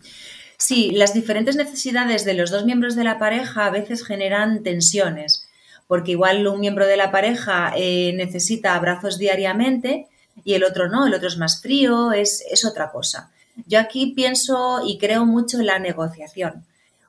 Sí, 0.67 0.93
las 0.93 1.13
diferentes 1.13 1.57
necesidades 1.57 2.25
de 2.25 2.33
los 2.33 2.51
dos 2.51 2.65
miembros 2.65 2.97
de 2.97 3.05
la 3.05 3.19
pareja 3.19 3.67
a 3.67 3.71
veces 3.71 4.03
generan 4.03 4.63
tensiones, 4.63 5.47
porque 5.87 6.13
igual 6.13 6.47
un 6.47 6.59
miembro 6.59 6.87
de 6.87 6.97
la 6.97 7.11
pareja 7.11 7.75
eh, 7.77 8.15
necesita 8.17 8.75
abrazos 8.75 9.19
diariamente 9.19 10.09
y 10.43 10.55
el 10.55 10.65
otro 10.65 10.89
no, 10.89 11.07
el 11.07 11.13
otro 11.13 11.29
es 11.29 11.37
más 11.37 11.61
frío, 11.61 12.13
es, 12.13 12.43
es 12.51 12.65
otra 12.65 12.91
cosa. 12.91 13.31
Yo 13.67 13.79
aquí 13.79 14.15
pienso 14.17 14.81
y 14.87 14.97
creo 14.97 15.27
mucho 15.27 15.61
en 15.61 15.67
la 15.67 15.79
negociación. 15.79 16.65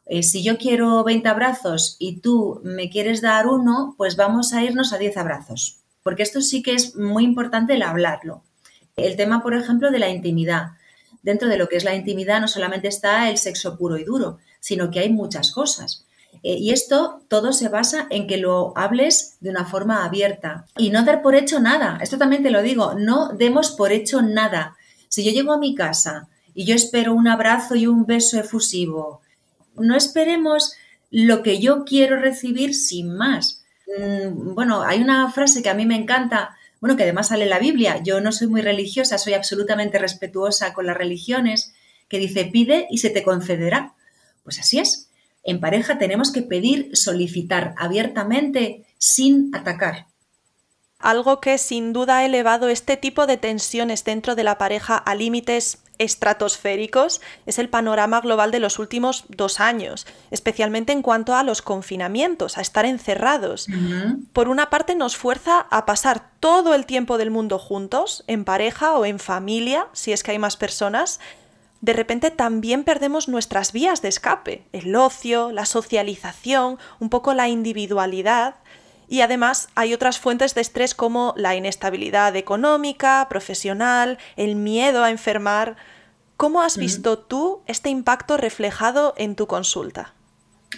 Eh, 0.06 0.22
si 0.22 0.44
yo 0.44 0.58
quiero 0.58 1.06
20 1.06 1.30
abrazos 1.30 1.96
y 1.98 2.18
tú 2.18 2.60
me 2.66 2.90
quieres 2.90 3.22
dar 3.22 3.48
uno, 3.48 3.96
pues 3.98 4.18
vamos 4.18 4.52
a 4.52 4.66
irnos 4.66 4.92
a 4.92 4.98
10 4.98 5.16
abrazos, 5.16 5.78
porque 6.04 6.24
esto 6.24 6.42
sí 6.42 6.62
que 6.62 6.74
es 6.74 6.98
muy 6.98 7.24
importante 7.24 7.76
el 7.76 7.84
hablarlo. 7.84 8.44
El 8.98 9.16
tema, 9.16 9.42
por 9.42 9.56
ejemplo, 9.56 9.92
de 9.92 10.00
la 10.00 10.10
intimidad 10.10 10.72
dentro 11.26 11.50
de 11.50 11.58
lo 11.58 11.68
que 11.68 11.76
es 11.76 11.84
la 11.84 11.96
intimidad 11.96 12.40
no 12.40 12.48
solamente 12.48 12.88
está 12.88 13.30
el 13.30 13.38
sexo 13.38 13.78
puro 13.78 13.98
y 13.98 14.04
duro, 14.04 14.38
sino 14.60 14.92
que 14.92 15.00
hay 15.00 15.10
muchas 15.10 15.52
cosas. 15.52 16.06
Eh, 16.44 16.58
y 16.60 16.72
esto 16.72 17.22
todo 17.28 17.52
se 17.52 17.68
basa 17.68 18.06
en 18.12 18.28
que 18.28 18.38
lo 18.38 18.78
hables 18.78 19.38
de 19.40 19.50
una 19.50 19.66
forma 19.66 20.06
abierta 20.06 20.68
y 20.78 20.92
no 20.92 21.04
dar 21.04 21.24
por 21.24 21.34
hecho 21.34 21.60
nada. 21.60 21.98
Esto 22.02 22.20
también 22.20 22.44
te 22.44 22.52
lo 22.52 22.62
digo, 22.62 22.94
no 22.94 23.30
demos 23.30 23.72
por 23.72 23.92
hecho 23.92 24.22
nada. 24.22 24.76
Si 25.10 25.26
yo 25.26 25.32
llego 25.32 25.52
a 25.52 25.58
mi 25.58 25.74
casa 25.74 26.28
y 26.54 26.66
yo 26.66 26.76
espero 26.76 27.14
un 27.14 27.28
abrazo 27.28 27.76
y 27.76 27.88
un 27.88 28.06
beso 28.06 28.40
efusivo, 28.40 29.22
no 29.76 29.96
esperemos 29.96 30.74
lo 31.10 31.42
que 31.42 31.60
yo 31.60 31.86
quiero 31.86 32.20
recibir 32.20 32.76
sin 32.76 33.16
más. 33.16 33.64
Mm, 33.88 34.54
bueno, 34.54 34.84
hay 34.84 35.02
una 35.02 35.32
frase 35.32 35.64
que 35.64 35.70
a 35.70 35.74
mí 35.74 35.88
me 35.88 35.96
encanta 35.96 36.55
bueno, 36.86 36.98
que 36.98 37.04
además 37.04 37.30
sale 37.30 37.48
la 37.48 37.58
Biblia. 37.58 38.00
Yo 38.04 38.22
no 38.22 38.32
soy 38.32 38.46
muy 38.46 38.62
religiosa, 38.62 39.18
soy 39.18 39.34
absolutamente 39.34 39.98
respetuosa 39.98 40.76
con 40.76 40.86
las 40.86 40.96
religiones, 40.96 41.74
que 42.08 42.20
dice 42.20 42.46
pide 42.46 42.86
y 42.92 43.00
se 43.00 43.10
te 43.10 43.24
concederá. 43.24 43.96
Pues 44.44 44.60
así 44.60 44.78
es. 44.78 45.10
En 45.44 45.60
pareja 45.60 45.98
tenemos 45.98 46.32
que 46.32 46.44
pedir, 46.44 46.96
solicitar 46.96 47.74
abiertamente, 47.80 48.86
sin 49.00 49.50
atacar. 49.56 50.06
Algo 51.00 51.42
que 51.42 51.58
sin 51.58 51.94
duda 51.94 52.20
ha 52.20 52.26
elevado 52.26 52.70
este 52.70 52.98
tipo 52.98 53.28
de 53.28 53.38
tensiones 53.38 54.04
dentro 54.04 54.36
de 54.36 54.44
la 54.44 54.58
pareja 54.58 54.98
a 54.98 55.14
límites 55.14 55.80
estratosféricos 55.98 57.22
es 57.46 57.60
el 57.60 57.70
panorama 57.70 58.22
global 58.22 58.52
de 58.52 58.60
los 58.60 58.80
últimos 58.80 59.26
dos 59.30 59.60
años, 59.60 60.08
especialmente 60.32 60.94
en 60.94 61.02
cuanto 61.02 61.36
a 61.36 61.44
los 61.44 61.62
confinamientos, 61.62 62.58
a 62.58 62.62
estar 62.62 62.86
encerrados. 62.86 63.68
Por 64.34 64.50
una 64.50 64.70
parte 64.70 64.96
nos 64.96 65.16
fuerza 65.18 65.68
a 65.70 65.86
pasar 65.86 66.32
todo 66.40 66.74
el 66.74 66.86
tiempo 66.86 67.18
del 67.18 67.32
mundo 67.32 67.60
juntos, 67.60 68.24
en 68.28 68.46
pareja 68.46 68.94
o 68.94 69.06
en 69.06 69.20
familia, 69.20 69.88
si 69.94 70.12
es 70.12 70.24
que 70.24 70.32
hay 70.32 70.40
más 70.40 70.58
personas. 70.58 71.20
De 71.82 71.94
repente 71.94 72.32
también 72.32 72.84
perdemos 72.84 73.28
nuestras 73.28 73.72
vías 73.72 74.02
de 74.02 74.08
escape, 74.08 74.66
el 74.72 74.96
ocio, 74.96 75.52
la 75.52 75.66
socialización, 75.66 76.80
un 77.00 77.10
poco 77.10 77.34
la 77.34 77.48
individualidad. 77.48 78.56
Y 79.08 79.22
además 79.22 79.70
hay 79.76 79.94
otras 79.94 80.20
fuentes 80.20 80.56
de 80.56 80.62
estrés 80.62 80.96
como 80.96 81.34
la 81.38 81.56
inestabilidad 81.56 82.36
económica, 82.36 83.28
profesional, 83.30 84.18
el 84.36 84.56
miedo 84.56 85.04
a 85.04 85.12
enfermar. 85.12 85.78
¿Cómo 86.38 86.62
has 86.62 86.78
visto 86.78 87.18
tú 87.18 87.62
este 87.66 87.90
impacto 87.90 88.38
reflejado 88.38 89.14
en 89.18 89.36
tu 89.36 89.48
consulta? 89.48 90.14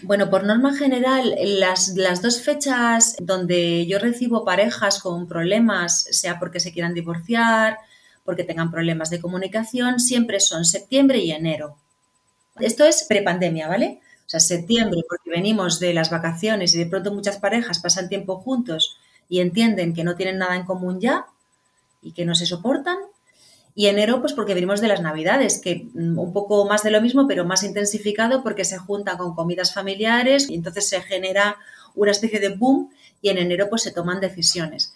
Bueno, 0.03 0.29
por 0.29 0.43
norma 0.43 0.75
general, 0.75 1.35
las, 1.41 1.89
las, 1.95 2.21
dos 2.21 2.41
fechas 2.41 3.15
donde 3.19 3.87
yo 3.87 3.97
recibo 3.97 4.45
parejas 4.45 4.99
con 4.99 5.27
problemas, 5.27 6.03
sea 6.11 6.37
porque 6.37 6.59
se 6.59 6.71
quieran 6.71 6.93
divorciar, 6.93 7.77
porque 8.23 8.43
tengan 8.43 8.69
problemas 8.69 9.09
de 9.09 9.19
comunicación, 9.19 9.99
siempre 9.99 10.39
son 10.39 10.65
septiembre 10.65 11.19
y 11.19 11.31
enero. 11.31 11.77
Esto 12.59 12.85
es 12.85 13.05
prepandemia, 13.07 13.67
¿vale? 13.67 14.01
O 14.27 14.29
sea, 14.29 14.41
septiembre, 14.41 15.01
porque 15.07 15.29
venimos 15.29 15.79
de 15.79 15.93
las 15.93 16.09
vacaciones 16.09 16.75
y 16.75 16.77
de 16.77 16.85
pronto 16.85 17.13
muchas 17.13 17.37
parejas 17.37 17.79
pasan 17.79 18.09
tiempo 18.09 18.35
juntos 18.35 18.97
y 19.29 19.39
entienden 19.39 19.93
que 19.93 20.03
no 20.03 20.17
tienen 20.17 20.37
nada 20.37 20.57
en 20.57 20.65
común 20.65 20.99
ya 20.99 21.27
y 22.01 22.11
que 22.11 22.25
no 22.25 22.35
se 22.35 22.45
soportan. 22.45 22.97
Y 23.73 23.87
enero, 23.87 24.19
pues 24.19 24.33
porque 24.33 24.53
venimos 24.53 24.81
de 24.81 24.89
las 24.89 25.01
navidades, 25.01 25.59
que 25.59 25.87
mm, 25.93 26.19
un 26.19 26.33
poco 26.33 26.65
más 26.65 26.83
de 26.83 26.91
lo 26.91 27.01
mismo, 27.01 27.25
pero 27.25 27.45
más 27.45 27.63
intensificado 27.63 28.43
porque 28.43 28.65
se 28.65 28.77
junta 28.77 29.17
con 29.17 29.33
comidas 29.33 29.73
familiares 29.73 30.49
y 30.49 30.55
entonces 30.55 30.89
se 30.89 31.01
genera 31.01 31.55
una 31.95 32.11
especie 32.11 32.41
de 32.41 32.49
boom 32.49 32.89
y 33.21 33.29
en 33.29 33.37
enero 33.37 33.69
pues 33.69 33.83
se 33.83 33.91
toman 33.91 34.19
decisiones. 34.19 34.93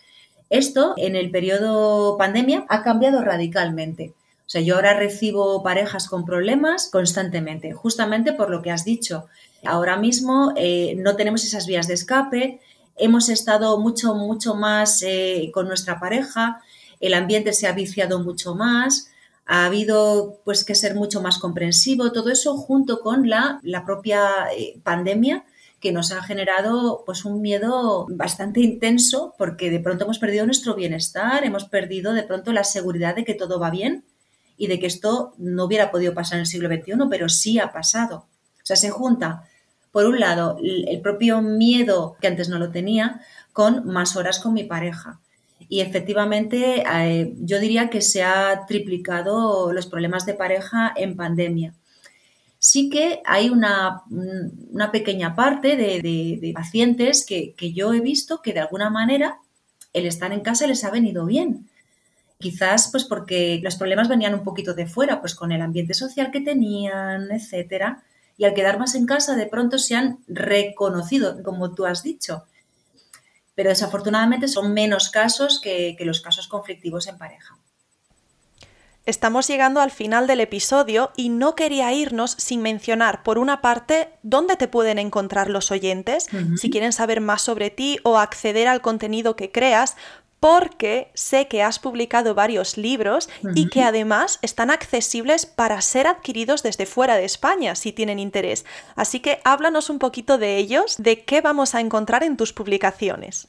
Esto 0.50 0.94
en 0.98 1.16
el 1.16 1.32
periodo 1.32 2.18
pandemia 2.18 2.66
ha 2.68 2.84
cambiado 2.84 3.22
radicalmente. 3.22 4.14
O 4.52 4.56
sea, 4.56 4.60
yo 4.60 4.76
ahora 4.76 4.94
recibo 4.94 5.64
parejas 5.64 6.10
con 6.10 6.26
problemas 6.26 6.90
constantemente, 6.92 7.72
justamente 7.72 8.34
por 8.34 8.50
lo 8.50 8.62
que 8.62 8.70
has 8.70 8.84
dicho. 8.84 9.28
Ahora 9.64 9.96
mismo 9.96 10.52
eh, 10.58 10.94
no 10.98 11.16
tenemos 11.16 11.46
esas 11.46 11.68
vías 11.68 11.88
de 11.88 11.94
escape, 11.94 12.60
hemos 12.98 13.30
estado 13.30 13.80
mucho, 13.80 14.14
mucho 14.14 14.54
más 14.56 15.04
eh, 15.04 15.52
con 15.54 15.70
nuestra 15.70 16.02
pareja, 16.02 16.60
el 17.00 17.14
ambiente 17.14 17.54
se 17.54 17.66
ha 17.66 17.72
viciado 17.72 18.20
mucho 18.20 18.54
más, 18.54 19.10
ha 19.46 19.68
habido 19.68 20.42
pues 20.44 20.66
que 20.66 20.76
ser 20.76 20.96
mucho 20.96 21.22
más 21.22 21.40
comprensivo, 21.40 22.12
todo 22.12 22.30
eso 22.30 22.58
junto 22.58 23.00
con 23.00 23.30
la, 23.30 23.62
la 23.64 23.86
propia 23.86 24.22
eh, 24.54 24.82
pandemia 24.84 25.46
que 25.80 25.94
nos 25.94 26.12
ha 26.12 26.22
generado 26.24 27.04
pues 27.06 27.24
un 27.24 27.42
miedo 27.42 28.06
bastante 28.10 28.60
intenso 28.60 29.34
porque 29.38 29.70
de 29.70 29.80
pronto 29.80 30.04
hemos 30.04 30.20
perdido 30.20 30.46
nuestro 30.46 30.76
bienestar, 30.76 31.46
hemos 31.46 31.64
perdido 31.64 32.12
de 32.12 32.24
pronto 32.24 32.52
la 32.52 32.66
seguridad 32.66 33.16
de 33.16 33.24
que 33.24 33.34
todo 33.34 33.58
va 33.58 33.70
bien 33.70 34.04
y 34.62 34.68
de 34.68 34.80
que 34.80 34.86
esto 34.86 35.34
no 35.40 35.64
hubiera 35.66 35.90
podido 35.90 36.14
pasar 36.14 36.36
en 36.36 36.42
el 36.42 36.46
siglo 36.46 36.70
XXI, 36.70 36.94
pero 37.10 37.30
sí 37.30 37.58
ha 37.58 37.72
pasado. 37.72 38.28
O 38.58 38.62
sea, 38.62 38.76
se 38.76 38.92
junta, 38.92 39.50
por 39.92 40.06
un 40.06 40.20
lado, 40.20 40.60
el 40.62 41.02
propio 41.02 41.42
miedo 41.42 42.16
que 42.22 42.28
antes 42.28 42.48
no 42.48 42.60
lo 42.60 42.70
tenía 42.70 43.22
con 43.54 43.88
más 43.88 44.16
horas 44.16 44.38
con 44.38 44.54
mi 44.54 44.64
pareja. 44.64 45.20
Y 45.68 45.80
efectivamente, 45.80 46.84
eh, 46.88 47.34
yo 47.40 47.60
diría 47.60 47.90
que 47.90 48.02
se 48.02 48.22
ha 48.22 48.68
triplicado 48.68 49.74
los 49.74 49.88
problemas 49.88 50.28
de 50.28 50.36
pareja 50.36 50.94
en 50.96 51.16
pandemia. 51.16 51.74
Sí 52.60 52.92
que 52.92 53.24
hay 53.26 53.50
una, 53.50 54.04
pequeña 54.92 55.36
parte 55.36 55.76
de, 55.76 56.52
pacientes 56.54 57.26
que, 57.26 57.56
que, 57.56 57.74
yo 57.74 57.96
he 57.96 58.00
visto 58.00 58.44
que 58.44 58.54
de 58.54 58.60
alguna 58.60 58.92
manera 58.92 59.40
el 59.92 60.06
estar 60.06 60.32
en 60.32 60.42
casa 60.42 60.68
les 60.68 60.84
ha 60.84 60.92
venido 60.92 61.26
bien. 61.26 61.68
Quizás 62.42 62.90
pues 62.92 63.06
porque 63.06 63.62
los 63.64 63.76
problemas 63.78 64.10
venían 64.10 64.34
un 64.34 64.44
poquito 64.44 64.74
de 64.74 64.88
fuera, 64.88 65.22
pues 65.22 65.36
con 65.36 65.54
el 65.54 65.62
ambiente 65.62 65.94
social 65.94 66.32
que 66.32 66.42
tenían, 66.42 67.32
etcétera. 67.32 68.04
Y 68.38 68.44
al 68.44 68.54
quedar 68.54 68.80
más 68.80 68.96
en 68.96 69.06
casa, 69.06 69.36
de 69.36 69.46
pronto 69.46 69.78
se 69.78 69.96
han 69.96 70.20
reconocido, 70.28 71.42
como 71.44 71.74
tú 71.74 71.86
has 71.86 72.04
dicho, 72.04 72.46
pero 73.56 73.70
desafortunadamente 73.70 74.48
son 74.48 74.74
menos 74.74 75.10
casos 75.10 75.60
que, 75.62 75.96
los 76.00 76.22
casos 76.22 76.48
conflictivos 76.48 77.08
en 77.08 77.18
pareja. 77.18 77.58
Estamos 79.06 79.48
llegando 79.48 79.82
al 79.82 79.92
final 79.92 80.28
del 80.28 80.42
episodio 80.42 81.12
y 81.16 81.30
no 81.30 81.56
quería 81.56 81.92
irnos 81.92 82.32
sin 82.38 82.62
mencionar, 82.62 83.24
por 83.24 83.40
una 83.40 83.62
parte, 83.62 84.10
dónde 84.22 84.58
te 84.58 84.68
pueden 84.68 85.00
encontrar 85.00 85.50
los 85.50 85.72
oyentes, 85.72 86.28
si 86.56 86.70
quieren 86.70 86.94
saber 86.94 87.20
más 87.20 87.42
sobre 87.42 87.72
ti 87.72 88.00
o 88.04 88.20
acceder 88.20 88.68
al 88.68 88.82
contenido 88.82 89.36
que 89.36 89.52
creas, 89.52 89.96
porque 90.42 91.12
sé 91.14 91.48
que 91.48 91.62
has 91.62 91.78
publicado 91.78 92.34
varios 92.34 92.76
libros 92.76 93.30
y 93.54 93.70
que 93.70 93.84
además 93.84 94.40
están 94.42 94.72
accesibles 94.72 95.46
para 95.46 95.80
ser 95.82 96.08
adquiridos 96.08 96.64
desde 96.64 96.88
fuera 96.88 97.16
de 97.16 97.26
España 97.26 97.76
si 97.76 97.92
tienen 97.94 98.18
interés. 98.18 98.66
Así 98.96 99.20
que 99.20 99.40
háblanos 99.44 99.92
un 99.92 100.00
poquito 100.00 100.40
de 100.40 100.58
ellos, 100.58 100.96
de 100.98 101.24
qué 101.24 101.42
vamos 101.42 101.76
a 101.76 101.80
encontrar 101.80 102.24
en 102.24 102.38
tus 102.38 102.54
publicaciones. 102.54 103.48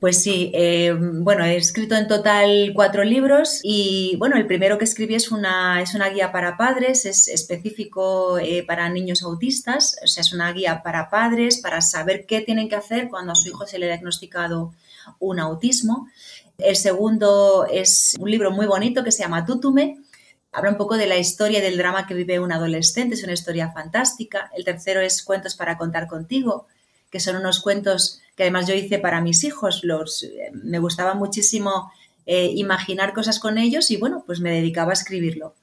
Pues 0.00 0.22
sí, 0.22 0.50
eh, 0.54 0.96
bueno, 0.98 1.44
he 1.44 1.54
escrito 1.56 1.96
en 1.96 2.08
total 2.08 2.72
cuatro 2.74 3.04
libros 3.04 3.60
y 3.62 4.16
bueno, 4.16 4.36
el 4.36 4.46
primero 4.46 4.78
que 4.78 4.84
escribí 4.84 5.14
es 5.14 5.30
una, 5.30 5.82
es 5.82 5.94
una 5.94 6.08
guía 6.08 6.32
para 6.32 6.56
padres, 6.56 7.04
es 7.04 7.28
específico 7.28 8.38
eh, 8.38 8.64
para 8.66 8.88
niños 8.88 9.22
autistas, 9.22 9.98
o 10.02 10.06
sea, 10.06 10.22
es 10.22 10.32
una 10.32 10.50
guía 10.52 10.82
para 10.82 11.10
padres 11.10 11.60
para 11.60 11.82
saber 11.82 12.24
qué 12.24 12.40
tienen 12.40 12.70
que 12.70 12.76
hacer 12.76 13.10
cuando 13.10 13.32
a 13.32 13.36
su 13.36 13.50
hijo 13.50 13.66
se 13.66 13.78
le 13.78 13.84
ha 13.84 13.88
diagnosticado 13.90 14.72
un 15.18 15.40
autismo. 15.40 16.08
El 16.58 16.76
segundo 16.76 17.66
es 17.70 18.16
un 18.18 18.30
libro 18.30 18.50
muy 18.50 18.66
bonito 18.66 19.02
que 19.02 19.12
se 19.12 19.22
llama 19.22 19.44
Tutume. 19.44 19.98
Habla 20.52 20.70
un 20.70 20.76
poco 20.76 20.96
de 20.96 21.06
la 21.06 21.16
historia 21.16 21.58
y 21.58 21.62
del 21.62 21.78
drama 21.78 22.06
que 22.06 22.14
vive 22.14 22.38
un 22.38 22.52
adolescente, 22.52 23.14
es 23.14 23.24
una 23.24 23.32
historia 23.32 23.72
fantástica. 23.72 24.50
El 24.54 24.64
tercero 24.64 25.00
es 25.00 25.22
Cuentos 25.22 25.54
para 25.54 25.78
contar 25.78 26.08
contigo, 26.08 26.66
que 27.10 27.20
son 27.20 27.36
unos 27.36 27.60
cuentos 27.60 28.20
que 28.36 28.42
además 28.44 28.66
yo 28.66 28.74
hice 28.74 28.98
para 28.98 29.20
mis 29.20 29.44
hijos. 29.44 29.80
Los, 29.82 30.22
eh, 30.24 30.50
me 30.52 30.78
gustaba 30.78 31.14
muchísimo 31.14 31.90
eh, 32.26 32.52
imaginar 32.54 33.12
cosas 33.12 33.40
con 33.40 33.58
ellos 33.58 33.90
y 33.90 33.96
bueno, 33.96 34.22
pues 34.26 34.40
me 34.40 34.50
dedicaba 34.50 34.90
a 34.90 34.94
escribirlo. 34.94 35.54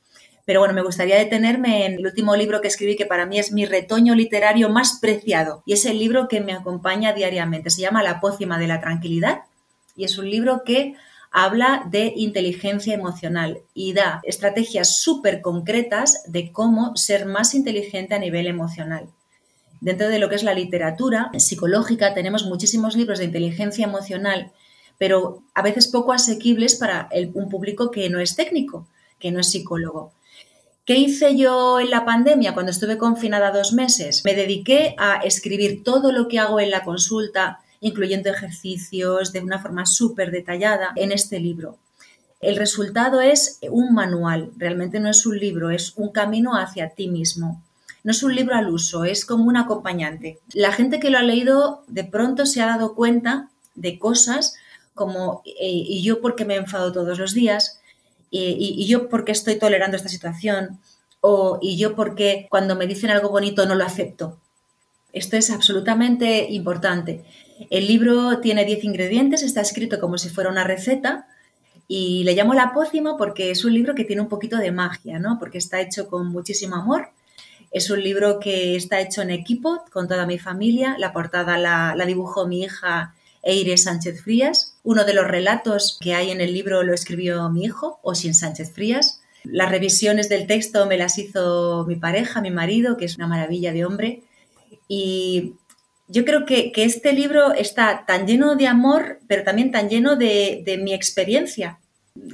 Pero 0.49 0.61
bueno, 0.61 0.73
me 0.73 0.81
gustaría 0.81 1.19
detenerme 1.19 1.85
en 1.85 1.93
el 1.99 2.07
último 2.07 2.35
libro 2.35 2.59
que 2.59 2.69
escribí, 2.69 2.95
que 2.95 3.05
para 3.05 3.27
mí 3.27 3.37
es 3.37 3.51
mi 3.51 3.67
retoño 3.67 4.15
literario 4.15 4.67
más 4.67 4.97
preciado, 4.99 5.61
y 5.63 5.73
es 5.73 5.85
el 5.85 5.99
libro 5.99 6.27
que 6.27 6.41
me 6.41 6.53
acompaña 6.53 7.13
diariamente. 7.13 7.69
Se 7.69 7.81
llama 7.81 8.01
La 8.01 8.19
pócima 8.19 8.57
de 8.57 8.65
la 8.65 8.79
tranquilidad, 8.79 9.41
y 9.95 10.05
es 10.05 10.17
un 10.17 10.27
libro 10.27 10.63
que 10.65 10.95
habla 11.29 11.83
de 11.91 12.13
inteligencia 12.15 12.95
emocional 12.95 13.59
y 13.75 13.93
da 13.93 14.21
estrategias 14.23 14.99
súper 14.99 15.41
concretas 15.41 16.23
de 16.25 16.51
cómo 16.51 16.95
ser 16.95 17.27
más 17.27 17.53
inteligente 17.53 18.15
a 18.15 18.19
nivel 18.19 18.47
emocional. 18.47 19.07
Dentro 19.81 20.09
de 20.09 20.17
lo 20.17 20.29
que 20.29 20.35
es 20.35 20.41
la 20.41 20.55
literatura 20.55 21.29
psicológica 21.37 22.15
tenemos 22.15 22.45
muchísimos 22.45 22.95
libros 22.95 23.19
de 23.19 23.25
inteligencia 23.25 23.85
emocional, 23.85 24.51
pero 24.97 25.43
a 25.53 25.61
veces 25.61 25.87
poco 25.87 26.11
asequibles 26.11 26.75
para 26.75 27.07
un 27.35 27.49
público 27.49 27.91
que 27.91 28.09
no 28.09 28.19
es 28.19 28.35
técnico, 28.35 28.87
que 29.19 29.29
no 29.29 29.41
es 29.41 29.51
psicólogo. 29.51 30.11
¿Qué 30.89 30.95
hice 30.95 31.37
yo 31.37 31.79
en 31.79 31.91
la 31.91 32.03
pandemia 32.03 32.55
cuando 32.55 32.71
estuve 32.71 32.97
confinada 32.97 33.51
dos 33.51 33.73
meses? 33.73 34.25
Me 34.25 34.33
dediqué 34.33 34.95
a 34.97 35.17
escribir 35.17 35.83
todo 35.83 36.11
lo 36.11 36.27
que 36.27 36.39
hago 36.39 36.59
en 36.59 36.71
la 36.71 36.83
consulta, 36.83 37.59
incluyendo 37.79 38.31
ejercicios 38.31 39.31
de 39.31 39.41
una 39.41 39.59
forma 39.59 39.85
súper 39.85 40.31
detallada 40.31 40.91
en 40.95 41.11
este 41.11 41.39
libro. 41.39 41.77
El 42.41 42.55
resultado 42.55 43.21
es 43.21 43.59
un 43.69 43.93
manual, 43.93 44.49
realmente 44.57 44.99
no 44.99 45.11
es 45.11 45.27
un 45.27 45.37
libro, 45.37 45.69
es 45.69 45.93
un 45.95 46.11
camino 46.11 46.57
hacia 46.57 46.89
ti 46.89 47.07
mismo. 47.07 47.61
No 48.03 48.09
es 48.09 48.23
un 48.23 48.33
libro 48.33 48.55
al 48.55 48.71
uso, 48.71 49.05
es 49.05 49.25
como 49.25 49.43
un 49.43 49.57
acompañante. 49.57 50.39
La 50.55 50.71
gente 50.71 50.99
que 50.99 51.11
lo 51.11 51.19
ha 51.19 51.21
leído 51.21 51.83
de 51.85 52.03
pronto 52.03 52.47
se 52.47 52.63
ha 52.63 52.65
dado 52.65 52.95
cuenta 52.95 53.51
de 53.75 53.99
cosas 53.99 54.55
como, 54.95 55.43
eh, 55.45 55.53
¿y 55.69 56.01
yo 56.01 56.19
por 56.19 56.35
qué 56.35 56.45
me 56.45 56.55
enfado 56.55 56.91
todos 56.91 57.19
los 57.19 57.35
días? 57.35 57.79
Y, 58.31 58.85
yo 58.87 59.09
por 59.09 59.25
qué 59.25 59.31
estoy 59.31 59.57
tolerando 59.57 59.97
esta 59.97 60.09
situación 60.09 60.79
o 61.21 61.59
y 61.61 61.77
yo 61.77 61.95
por 61.95 62.15
qué 62.15 62.47
cuando 62.49 62.75
me 62.75 62.87
dicen 62.87 63.09
algo 63.09 63.29
bonito 63.29 63.65
no 63.65 63.75
lo 63.75 63.83
acepto. 63.83 64.37
Esto 65.11 65.37
es 65.37 65.49
absolutamente 65.49 66.47
importante. 66.51 67.25
El 67.69 67.87
libro 67.87 68.39
tiene 68.39 68.63
10 68.63 68.83
ingredientes, 68.83 69.41
está 69.41 69.61
escrito 69.61 69.99
como 69.99 70.17
si 70.17 70.29
fuera 70.29 70.49
una 70.49 70.63
receta 70.63 71.27
y 71.87 72.23
le 72.23 72.35
llamo 72.35 72.53
la 72.53 72.71
pócima 72.73 73.17
porque 73.17 73.49
es 73.49 73.65
un 73.65 73.73
libro 73.73 73.95
que 73.95 74.05
tiene 74.05 74.21
un 74.21 74.29
poquito 74.29 74.57
de 74.57 74.71
magia, 74.71 75.17
¿no? 75.19 75.39
Porque 75.39 75.57
está 75.57 75.81
hecho 75.81 76.07
con 76.07 76.27
muchísimo 76.27 76.75
amor. 76.75 77.09
Es 77.71 77.89
un 77.89 78.01
libro 78.03 78.39
que 78.39 78.75
está 78.75 78.99
hecho 79.01 79.21
en 79.21 79.31
equipo 79.31 79.83
con 79.91 80.07
toda 80.07 80.25
mi 80.25 80.37
familia. 80.37 80.95
La 80.99 81.11
portada 81.11 81.57
la, 81.57 81.95
la 81.95 82.05
dibujó 82.05 82.47
mi 82.47 82.61
hija 82.61 83.15
Eire 83.43 83.77
Sánchez 83.77 84.23
Frías. 84.23 84.75
Uno 84.83 85.05
de 85.05 85.13
los 85.13 85.27
relatos 85.27 85.97
que 86.01 86.13
hay 86.13 86.31
en 86.31 86.41
el 86.41 86.53
libro 86.53 86.83
lo 86.83 86.93
escribió 86.93 87.49
mi 87.49 87.65
hijo, 87.65 87.99
Osin 88.03 88.33
Sánchez 88.33 88.73
Frías. 88.73 89.21
Las 89.43 89.69
revisiones 89.69 90.29
del 90.29 90.47
texto 90.47 90.85
me 90.85 90.97
las 90.97 91.17
hizo 91.17 91.85
mi 91.87 91.95
pareja, 91.95 92.41
mi 92.41 92.51
marido, 92.51 92.97
que 92.97 93.05
es 93.05 93.17
una 93.17 93.27
maravilla 93.27 93.71
de 93.71 93.85
hombre. 93.85 94.23
Y 94.87 95.53
yo 96.07 96.25
creo 96.25 96.45
que, 96.45 96.71
este 96.75 97.13
libro 97.13 97.53
está 97.53 98.03
tan 98.05 98.27
lleno 98.27 98.55
de 98.55 98.67
amor, 98.67 99.19
pero 99.27 99.43
también 99.43 99.71
tan 99.71 99.89
lleno 99.89 100.15
de, 100.15 100.63
de 100.65 100.77
mi 100.77 100.93
experiencia. 100.93 101.79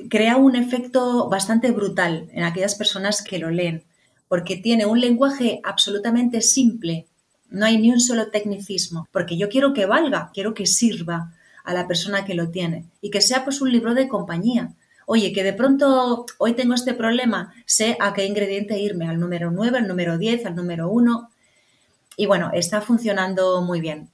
Crea 0.10 0.38
un 0.38 0.56
efecto 0.56 1.30
bastante 1.30 1.72
brutal 1.72 2.30
en 2.32 2.44
aquellas 2.44 2.76
personas 2.76 3.22
que 3.22 3.38
lo 3.38 3.52
leen, 3.52 3.84
porque 4.28 4.56
tiene 4.56 4.86
un 4.86 5.00
lenguaje 5.00 5.60
absolutamente 5.64 6.42
simple, 6.42 7.06
no 7.50 7.66
hay 7.66 7.78
ni 7.78 7.92
un 7.92 8.00
solo 8.00 8.28
tecnicismo, 8.28 9.08
porque 9.12 9.38
yo 9.38 9.50
quiero 9.50 9.74
que 9.74 9.86
valga, 9.86 10.32
quiero 10.34 10.54
que 10.54 10.66
sirva 10.66 11.34
a 11.64 11.74
la 11.74 11.88
persona 11.88 12.26
que 12.26 12.36
lo 12.36 12.50
tiene 12.50 12.86
y 13.02 13.10
que 13.10 13.22
sea 13.22 13.44
pues 13.44 13.62
un 13.62 13.72
libro 13.72 13.94
de 13.94 14.08
compañía. 14.08 14.74
Oye, 15.08 15.34
que 15.34 15.44
de 15.44 15.54
pronto 15.54 16.26
hoy 16.38 16.54
tengo 16.54 16.74
este 16.74 16.94
problema, 16.94 17.54
sé 17.66 17.96
a 18.00 18.14
qué 18.14 18.26
ingrediente 18.26 18.80
irme, 18.80 19.08
al 19.08 19.20
número 19.20 19.52
9, 19.52 19.78
al 19.78 19.88
número 19.88 20.18
10, 20.18 20.46
al 20.48 20.56
número 20.56 20.90
1. 20.90 21.30
Y 22.18 22.26
bueno, 22.26 22.50
está 22.54 22.82
funcionando 22.82 23.62
muy 23.62 23.82
bien. 23.82 24.10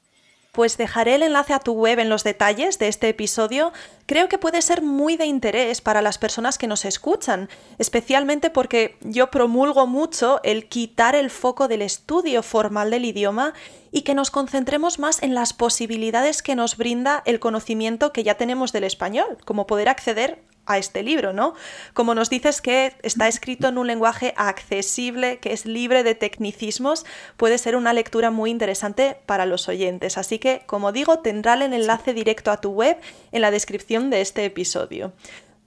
Pues 0.52 0.76
dejaré 0.76 1.16
el 1.16 1.24
enlace 1.24 1.54
a 1.54 1.60
tu 1.60 1.72
web 1.72 2.00
en 2.00 2.10
los 2.10 2.26
detalles 2.26 2.78
de 2.78 2.90
este 2.90 3.08
episodio. 3.08 3.72
Creo 4.06 4.28
que 4.28 4.38
puede 4.38 4.62
ser 4.62 4.82
muy 4.82 5.16
de 5.16 5.26
interés 5.26 5.80
para 5.80 6.02
las 6.02 6.18
personas 6.18 6.58
que 6.58 6.68
nos 6.68 6.84
escuchan, 6.84 7.48
especialmente 7.78 8.50
porque 8.50 8.98
yo 9.00 9.32
promulgo 9.32 9.88
mucho 9.88 10.42
el 10.44 10.68
quitar 10.68 11.16
el 11.16 11.30
foco 11.30 11.70
del 11.70 11.82
estudio 11.82 12.44
formal 12.44 12.92
del 12.92 13.06
idioma 13.06 13.54
y 13.94 14.02
que 14.02 14.14
nos 14.14 14.30
concentremos 14.30 15.00
más 15.00 15.24
en 15.24 15.36
las 15.36 15.54
posibilidades 15.54 16.42
que 16.42 16.56
nos 16.56 16.76
brinda 16.76 17.24
el 17.26 17.40
conocimiento 17.40 18.12
que 18.12 18.24
ya 18.24 18.36
tenemos 18.36 18.74
del 18.74 18.84
español, 18.84 19.38
como 19.46 19.68
poder 19.68 19.88
acceder 19.88 20.44
a 20.66 20.78
este 20.78 21.04
libro, 21.04 21.34
¿no? 21.34 21.54
Como 21.94 22.16
nos 22.16 22.30
dices 22.30 22.62
que 22.62 22.96
está 23.04 23.28
escrito 23.28 23.68
en 23.68 23.78
un 23.78 23.88
lenguaje 23.88 24.34
accesible, 24.38 25.40
que 25.40 25.54
es 25.54 25.66
libre 25.66 26.04
de 26.04 26.16
tecnicismos, 26.16 27.06
puede 27.38 27.58
ser 27.58 27.76
una 27.76 27.94
lectura 27.94 28.32
muy 28.32 28.52
interesante 28.52 29.18
para 29.26 29.46
los 29.46 29.68
oyentes. 29.68 30.18
Así 30.18 30.40
que, 30.40 30.64
como 30.66 30.92
digo, 30.92 31.20
tendrá 31.20 31.56
el 31.56 31.74
enlace 31.74 32.14
directo 32.14 32.52
a 32.52 32.62
tu 32.62 32.72
web 32.72 32.98
en 33.32 33.42
la 33.42 33.52
descripción 33.52 34.10
de 34.10 34.22
este 34.22 34.46
episodio. 34.46 35.14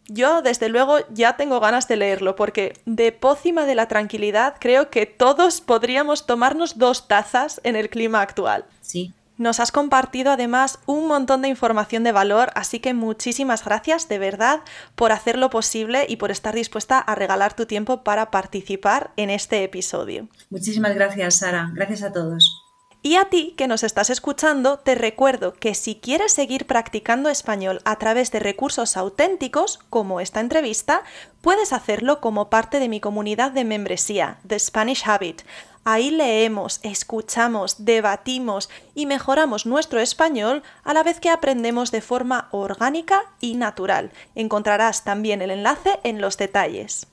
Yo, 0.07 0.43
desde 0.43 0.69
luego, 0.69 0.99
ya 1.11 1.37
tengo 1.37 1.61
ganas 1.61 1.89
de 1.89 1.97
leerlo, 1.97 2.37
porque 2.37 2.75
de 2.85 3.11
pócima 3.11 3.65
de 3.65 3.75
la 3.75 3.89
tranquilidad 3.89 4.57
creo 4.61 4.91
que 4.91 5.07
todos 5.07 5.63
podríamos 5.63 6.27
tomarnos 6.27 6.79
dos 6.79 7.09
tazas 7.09 7.61
en 7.65 7.75
el 7.75 7.89
clima 7.89 8.21
actual. 8.21 8.67
Sí, 8.83 9.15
Nos 9.37 9.59
has 9.59 9.73
compartido 9.73 10.31
además 10.31 10.79
un 10.87 11.09
montón 11.09 11.43
de 11.43 11.49
información 11.49 12.05
de 12.05 12.13
valor, 12.13 12.53
así 12.55 12.79
que 12.79 12.95
muchísimas 12.95 13.65
gracias 13.65 14.09
de 14.09 14.19
verdad 14.21 14.61
por 14.95 15.11
hacerlo 15.11 15.51
posible 15.51 16.07
y 16.09 16.17
por 16.17 16.31
estar 16.31 16.55
dispuesta 16.55 16.99
a 17.01 17.15
regalar 17.17 17.55
tu 17.55 17.67
tiempo 17.67 18.05
para 18.05 18.31
participar 18.31 19.11
en 19.17 19.31
este 19.31 19.65
episodio. 19.65 20.29
Muchísimas 20.51 20.95
gracias, 20.95 21.39
Sara. 21.39 21.71
Gracias 21.75 22.03
a 22.03 22.13
todos. 22.13 22.61
Y 23.03 23.17
a 23.17 23.27
ti 23.27 23.55
que 23.59 23.69
nos 23.69 23.83
estás 23.83 24.09
escuchando, 24.09 24.79
te 24.79 24.95
recuerdo 24.95 25.53
que 25.53 25.75
si 25.75 25.97
quieres 25.97 26.33
seguir 26.33 26.67
practicando 26.67 27.29
español 27.29 27.83
a 27.85 27.97
través 27.97 28.31
de 28.31 28.39
recursos 28.39 28.97
auténticos, 28.97 29.79
como 29.91 30.21
esta 30.21 30.41
entrevista, 30.41 31.03
puedes 31.43 31.75
hacerlo 31.75 32.23
como 32.23 32.49
parte 32.49 32.81
de 32.81 32.89
mi 32.89 33.01
comunidad 33.01 33.51
de 33.51 33.65
membresía, 33.65 34.39
The 34.47 34.59
Spanish 34.59 35.03
Habit 35.07 35.43
Ahí 35.85 36.11
leemos, 36.11 36.81
escuchamos, 36.83 37.85
debatimos 37.85 38.71
y 38.95 39.05
mejoramos 39.05 39.67
nuestro 39.67 40.01
español 40.01 40.63
a 40.83 40.95
la 40.95 41.03
vez 41.03 41.21
que 41.21 41.29
aprendemos 41.29 41.91
de 41.91 42.01
forma 42.01 42.49
orgánica 42.53 43.23
y 43.41 43.55
natural. 43.55 44.11
Encontrarás 44.35 45.05
también 45.05 45.43
el 45.43 45.51
enlace 45.51 46.01
en 46.03 46.23
los 46.23 46.39
detalles. 46.39 47.07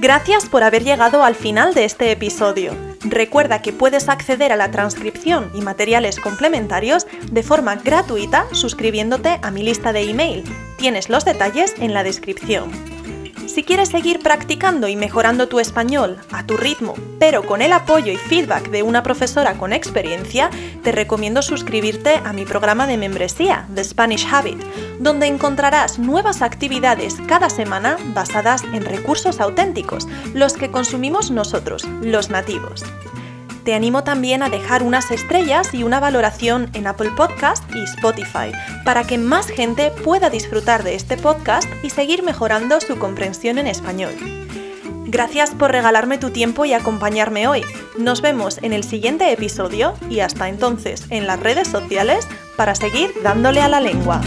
Gracias 0.00 0.46
por 0.46 0.64
haber 0.64 0.82
llegado 0.82 1.22
al 1.22 1.36
final 1.36 1.74
de 1.74 1.84
este 1.84 2.10
episodio. 2.10 2.74
Recuerda 3.04 3.62
que 3.62 3.72
puedes 3.72 4.08
acceder 4.08 4.50
a 4.50 4.56
la 4.56 4.70
transcripción 4.70 5.50
y 5.54 5.60
materiales 5.60 6.18
complementarios 6.18 7.06
de 7.30 7.42
forma 7.42 7.76
gratuita 7.76 8.46
suscribiéndote 8.52 9.38
a 9.42 9.50
mi 9.50 9.62
lista 9.62 9.92
de 9.92 10.10
email. 10.10 10.44
Tienes 10.76 11.08
los 11.08 11.24
detalles 11.24 11.74
en 11.78 11.94
la 11.94 12.02
descripción. 12.02 12.72
Si 13.52 13.64
quieres 13.64 13.90
seguir 13.90 14.20
practicando 14.20 14.88
y 14.88 14.96
mejorando 14.96 15.46
tu 15.46 15.60
español 15.60 16.16
a 16.30 16.46
tu 16.46 16.56
ritmo, 16.56 16.94
pero 17.18 17.44
con 17.44 17.60
el 17.60 17.74
apoyo 17.74 18.10
y 18.10 18.16
feedback 18.16 18.70
de 18.70 18.82
una 18.82 19.02
profesora 19.02 19.58
con 19.58 19.74
experiencia, 19.74 20.48
te 20.82 20.90
recomiendo 20.90 21.42
suscribirte 21.42 22.14
a 22.24 22.32
mi 22.32 22.46
programa 22.46 22.86
de 22.86 22.96
membresía, 22.96 23.68
The 23.74 23.84
Spanish 23.84 24.26
Habit, 24.32 24.58
donde 25.00 25.26
encontrarás 25.26 25.98
nuevas 25.98 26.40
actividades 26.40 27.16
cada 27.26 27.50
semana 27.50 27.98
basadas 28.14 28.64
en 28.72 28.86
recursos 28.86 29.38
auténticos, 29.38 30.08
los 30.32 30.54
que 30.54 30.70
consumimos 30.70 31.30
nosotros, 31.30 31.84
los 32.00 32.30
nativos 32.30 32.82
te 33.64 33.74
animo 33.74 34.04
también 34.04 34.42
a 34.42 34.48
dejar 34.48 34.82
unas 34.82 35.10
estrellas 35.10 35.72
y 35.74 35.82
una 35.82 36.00
valoración 36.00 36.70
en 36.74 36.86
Apple 36.86 37.10
Podcast 37.16 37.64
y 37.74 37.82
Spotify, 37.84 38.52
para 38.84 39.04
que 39.04 39.18
más 39.18 39.48
gente 39.48 39.90
pueda 40.04 40.30
disfrutar 40.30 40.82
de 40.82 40.94
este 40.94 41.16
podcast 41.16 41.68
y 41.82 41.90
seguir 41.90 42.22
mejorando 42.22 42.80
su 42.80 42.98
comprensión 42.98 43.58
en 43.58 43.66
español. 43.66 44.12
Gracias 45.06 45.50
por 45.50 45.70
regalarme 45.70 46.16
tu 46.16 46.30
tiempo 46.30 46.64
y 46.64 46.72
acompañarme 46.72 47.46
hoy. 47.46 47.62
Nos 47.98 48.22
vemos 48.22 48.58
en 48.62 48.72
el 48.72 48.82
siguiente 48.82 49.30
episodio 49.30 49.94
y 50.08 50.20
hasta 50.20 50.48
entonces 50.48 51.04
en 51.10 51.26
las 51.26 51.38
redes 51.38 51.68
sociales 51.68 52.26
para 52.56 52.74
seguir 52.74 53.12
dándole 53.22 53.60
a 53.60 53.68
la 53.68 53.80
lengua. 53.80 54.22